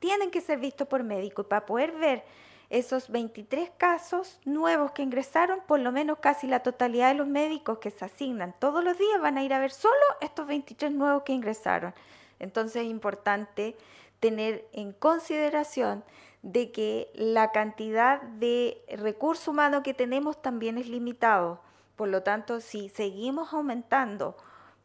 tienen 0.00 0.32
que 0.32 0.40
ser 0.40 0.58
vistos 0.58 0.88
por 0.88 1.04
médico 1.04 1.42
y 1.42 1.44
para 1.44 1.66
poder 1.66 1.92
ver 1.92 2.24
esos 2.72 3.10
23 3.10 3.70
casos 3.76 4.40
nuevos 4.46 4.92
que 4.92 5.02
ingresaron, 5.02 5.60
por 5.66 5.78
lo 5.78 5.92
menos 5.92 6.18
casi 6.20 6.46
la 6.46 6.60
totalidad 6.60 7.08
de 7.08 7.18
los 7.18 7.28
médicos 7.28 7.78
que 7.78 7.90
se 7.90 8.06
asignan 8.06 8.54
todos 8.58 8.82
los 8.82 8.96
días 8.96 9.20
van 9.20 9.36
a 9.36 9.44
ir 9.44 9.52
a 9.52 9.58
ver 9.58 9.70
solo 9.70 9.94
estos 10.22 10.46
23 10.46 10.90
nuevos 10.90 11.22
que 11.22 11.34
ingresaron. 11.34 11.94
Entonces 12.38 12.82
es 12.82 12.88
importante 12.88 13.76
tener 14.20 14.66
en 14.72 14.94
consideración 14.94 16.02
de 16.40 16.72
que 16.72 17.10
la 17.14 17.52
cantidad 17.52 18.22
de 18.22 18.82
recurso 18.96 19.50
humano 19.50 19.82
que 19.82 19.92
tenemos 19.92 20.40
también 20.40 20.78
es 20.78 20.88
limitado. 20.88 21.60
Por 21.94 22.08
lo 22.08 22.22
tanto, 22.22 22.60
si 22.60 22.88
seguimos 22.88 23.52
aumentando 23.52 24.34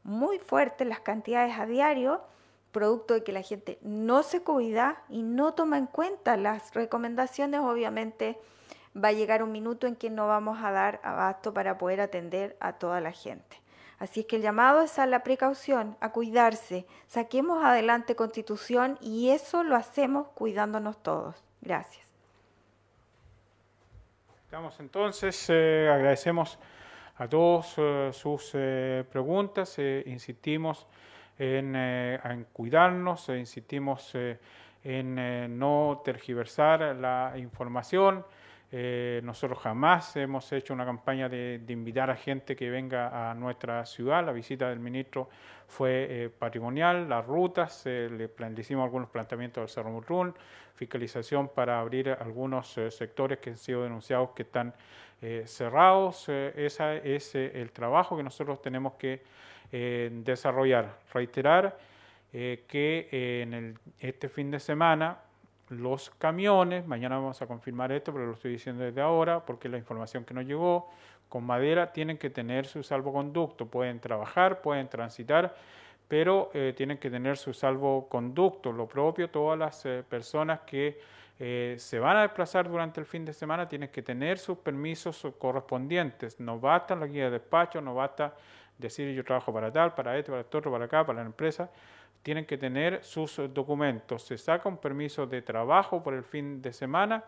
muy 0.03 0.39
fuerte 0.39 0.83
las 0.83 0.99
cantidades 0.99 1.57
a 1.57 1.65
diario, 1.65 2.21
producto 2.77 3.15
de 3.15 3.23
que 3.23 3.31
la 3.31 3.41
gente 3.41 3.79
no 3.81 4.21
se 4.21 4.43
cuida 4.43 5.01
y 5.09 5.23
no 5.23 5.55
toma 5.55 5.79
en 5.79 5.87
cuenta 5.87 6.37
las 6.37 6.75
recomendaciones, 6.75 7.59
obviamente 7.61 8.37
va 8.95 9.07
a 9.07 9.13
llegar 9.13 9.41
un 9.41 9.51
minuto 9.51 9.87
en 9.87 9.95
que 9.95 10.11
no 10.11 10.27
vamos 10.27 10.59
a 10.61 10.69
dar 10.69 10.99
abasto 11.03 11.55
para 11.55 11.79
poder 11.79 12.01
atender 12.01 12.55
a 12.59 12.73
toda 12.73 13.01
la 13.01 13.11
gente. 13.11 13.59
Así 13.97 14.19
es 14.19 14.25
que 14.27 14.35
el 14.35 14.43
llamado 14.43 14.83
es 14.83 14.99
a 14.99 15.07
la 15.07 15.23
precaución, 15.23 15.97
a 16.01 16.11
cuidarse. 16.11 16.85
Saquemos 17.07 17.65
adelante 17.65 18.15
constitución 18.15 18.99
y 19.01 19.29
eso 19.29 19.63
lo 19.63 19.75
hacemos 19.75 20.27
cuidándonos 20.35 21.01
todos. 21.01 21.43
Gracias. 21.61 22.05
Estamos 24.43 24.79
entonces, 24.79 25.47
eh, 25.49 25.89
agradecemos 25.91 26.59
a 27.15 27.27
todos 27.27 27.73
eh, 27.77 28.11
sus 28.13 28.51
eh, 28.53 29.03
preguntas, 29.11 29.79
insistimos 30.05 30.85
en, 31.37 31.75
en 31.75 32.45
cuidarnos, 32.53 33.29
insistimos 33.29 34.13
en 34.83 35.59
no 35.59 36.01
tergiversar 36.03 36.95
la 36.95 37.33
información. 37.37 38.23
Eh, 38.69 39.21
nosotros 39.23 39.59
jamás 39.59 40.13
hemos 40.17 40.51
hecho 40.51 40.73
una 40.73 40.83
campaña 40.83 41.29
de, 41.29 41.61
invitar 41.69 42.09
a 42.09 42.17
gente 42.17 42.53
que 42.53 42.69
venga 42.69 43.29
a 43.29 43.33
nuestra 43.33 43.85
ciudad. 43.85 44.25
La 44.25 44.33
visita 44.33 44.69
del 44.69 44.79
ministro 44.79 45.29
fue 45.67 46.07
eh, 46.09 46.29
patrimonial, 46.29 47.07
las 47.07 47.25
rutas, 47.25 47.83
eh, 47.85 48.09
le, 48.11 48.61
hicimos 48.61 48.83
algunos 48.83 49.09
planteamientos 49.09 49.61
del 49.61 49.69
Cerro 49.69 49.89
Mutrún, 49.89 50.33
fiscalización 50.75 51.47
para 51.49 51.79
abrir 51.79 52.09
algunos 52.09 52.73
sectores 52.89 53.39
que 53.39 53.51
han 53.51 53.57
sido 53.57 53.83
denunciados 53.83 54.31
que 54.31 54.43
están 54.43 54.73
cerrados. 55.45 56.29
ese 56.29 57.15
es 57.15 57.33
el 57.33 57.71
trabajo 57.71 58.15
que 58.15 58.21
nosotros 58.21 58.61
tenemos 58.61 58.93
que 58.93 59.23
desarrollar. 59.71 60.97
Reiterar 61.13 61.77
que 62.31 63.07
en 63.11 63.77
este 63.99 64.29
fin 64.29 64.51
de 64.51 64.59
semana 64.59 65.17
los 65.69 66.09
camiones, 66.11 66.87
mañana 66.87 67.17
vamos 67.17 67.41
a 67.41 67.47
confirmar 67.47 67.91
esto, 67.91 68.13
pero 68.13 68.25
lo 68.25 68.33
estoy 68.33 68.51
diciendo 68.51 68.83
desde 68.83 69.01
ahora 69.01 69.45
porque 69.45 69.67
la 69.67 69.77
información 69.77 70.23
que 70.23 70.33
nos 70.33 70.45
llegó 70.45 70.89
con 71.29 71.43
madera 71.43 71.91
tienen 71.91 72.17
que 72.17 72.29
tener 72.29 72.65
su 72.65 72.83
salvoconducto, 72.83 73.65
pueden 73.67 73.99
trabajar, 73.99 74.61
pueden 74.61 74.87
transitar, 74.87 75.55
pero 76.07 76.49
eh, 76.53 76.73
tienen 76.75 76.97
que 76.97 77.09
tener 77.09 77.37
su 77.37 77.53
salvoconducto. 77.53 78.71
Lo 78.71 78.87
propio, 78.87 79.29
todas 79.29 79.59
las 79.59 79.85
eh, 79.85 80.03
personas 80.07 80.61
que 80.61 80.99
eh, 81.39 81.75
se 81.77 81.99
van 81.99 82.17
a 82.17 82.21
desplazar 82.21 82.69
durante 82.69 83.01
el 83.01 83.05
fin 83.05 83.25
de 83.25 83.33
semana 83.33 83.67
tienen 83.67 83.89
que 83.89 84.01
tener 84.01 84.39
sus 84.39 84.57
permisos 84.57 85.27
correspondientes. 85.37 86.39
No 86.39 86.59
basta 86.59 86.95
la 86.95 87.07
guía 87.07 87.25
de 87.25 87.31
despacho, 87.31 87.81
no 87.81 87.93
basta 87.93 88.33
decir 88.77 89.13
yo 89.13 89.23
trabajo 89.23 89.53
para 89.53 89.71
tal, 89.71 89.93
para 89.93 90.17
este, 90.17 90.31
para 90.31 90.41
esto, 90.41 90.61
para 90.61 90.85
acá, 90.85 91.05
para 91.05 91.19
la 91.19 91.25
empresa 91.25 91.69
tienen 92.27 92.45
que 92.45 92.57
tener 92.57 93.05
sus 93.05 93.39
documentos. 93.53 94.23
Se 94.23 94.37
saca 94.37 94.67
un 94.67 94.75
permiso 94.75 95.25
de 95.25 95.41
trabajo 95.41 96.03
por 96.03 96.13
el 96.13 96.23
fin 96.23 96.61
de 96.61 96.73
semana 96.73 97.23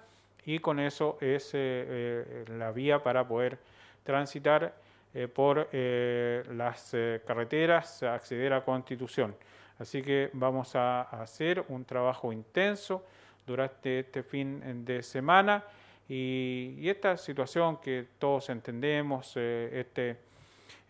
y 0.45 0.59
con 0.59 0.77
eso 0.77 1.17
es 1.21 1.53
eh, 1.53 1.57
eh, 1.63 2.45
la 2.57 2.73
vía 2.73 3.01
para 3.01 3.25
poder 3.25 3.57
transitar 4.03 4.73
eh, 5.13 5.29
por 5.29 5.69
las 5.73 6.95
carreteras, 7.25 8.03
acceder 8.03 8.51
a 8.51 8.65
Constitución. 8.65 9.35
Así 9.79 10.01
que 10.01 10.29
vamos 10.33 10.75
a, 10.75 11.03
hacer 11.03 11.63
un 11.69 11.85
trabajo 11.85 12.33
intenso 12.33 13.05
durante 13.47 13.99
este 13.99 14.21
fin 14.21 14.83
de 14.83 15.01
semana 15.01 15.63
y, 16.09 16.75
y 16.77 16.89
esta 16.89 17.15
situación 17.15 17.77
que 17.77 18.05
todos 18.19 18.49
entendemos, 18.49 19.37
este 19.37 20.17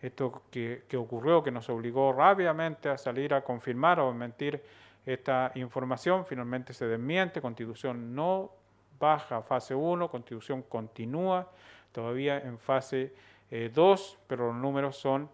esto 0.02 0.42
que, 0.50 0.82
ocurrió, 0.96 1.42
que 1.42 1.50
nos 1.50 1.68
obligó 1.68 2.12
rápidamente 2.12 2.88
a 2.88 2.96
salir 2.96 3.34
a 3.34 3.42
confirmar 3.42 4.00
o 4.00 4.12
mentir 4.14 4.62
esta 5.04 5.52
información, 5.54 6.24
finalmente 6.24 6.72
se 6.72 6.86
desmiente, 6.86 7.40
Constitución 7.40 8.14
no 8.14 8.52
baja 8.98 9.38
a 9.38 9.42
fase 9.42 9.74
1, 9.74 10.10
Constitución 10.10 10.62
continúa 10.62 11.50
todavía 11.92 12.38
en 12.38 12.58
fase 12.58 13.12
2, 13.50 14.12
eh, 14.12 14.18
pero 14.26 14.48
los 14.48 14.56
números 14.56 14.96
son 14.96 15.28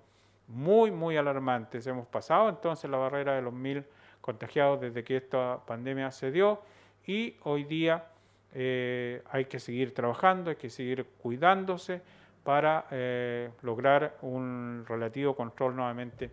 muy, 0.48 0.90
muy 0.90 1.16
alarmantes. 1.16 1.86
Hemos 1.86 2.06
pasado 2.06 2.48
entonces 2.48 2.90
la 2.90 2.96
barrera 2.96 3.34
de 3.34 3.42
los 3.42 3.52
mil 3.52 3.84
contagiados 4.20 4.80
desde 4.80 5.04
que 5.04 5.16
esta 5.16 5.60
pandemia 5.66 6.10
se 6.10 6.30
dio 6.30 6.60
y 7.06 7.36
hoy 7.42 7.64
día 7.64 8.06
eh, 8.54 9.22
hay 9.30 9.44
que 9.44 9.60
seguir 9.60 9.94
trabajando, 9.94 10.50
hay 10.50 10.56
que 10.56 10.70
seguir 10.70 11.04
cuidándose 11.22 12.02
para 12.46 12.86
eh, 12.92 13.50
lograr 13.62 14.18
un 14.22 14.84
relativo 14.88 15.34
control 15.34 15.74
nuevamente 15.74 16.30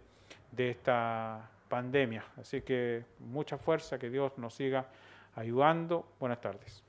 de 0.52 0.70
esta 0.70 1.50
pandemia. 1.68 2.24
Así 2.40 2.62
que 2.62 3.04
mucha 3.18 3.58
fuerza, 3.58 3.98
que 3.98 4.12
Dios 4.12 4.38
nos 4.38 4.54
siga 4.54 4.86
ayudando. 5.36 6.06
Buenas 6.20 6.40
tardes. 6.40 6.83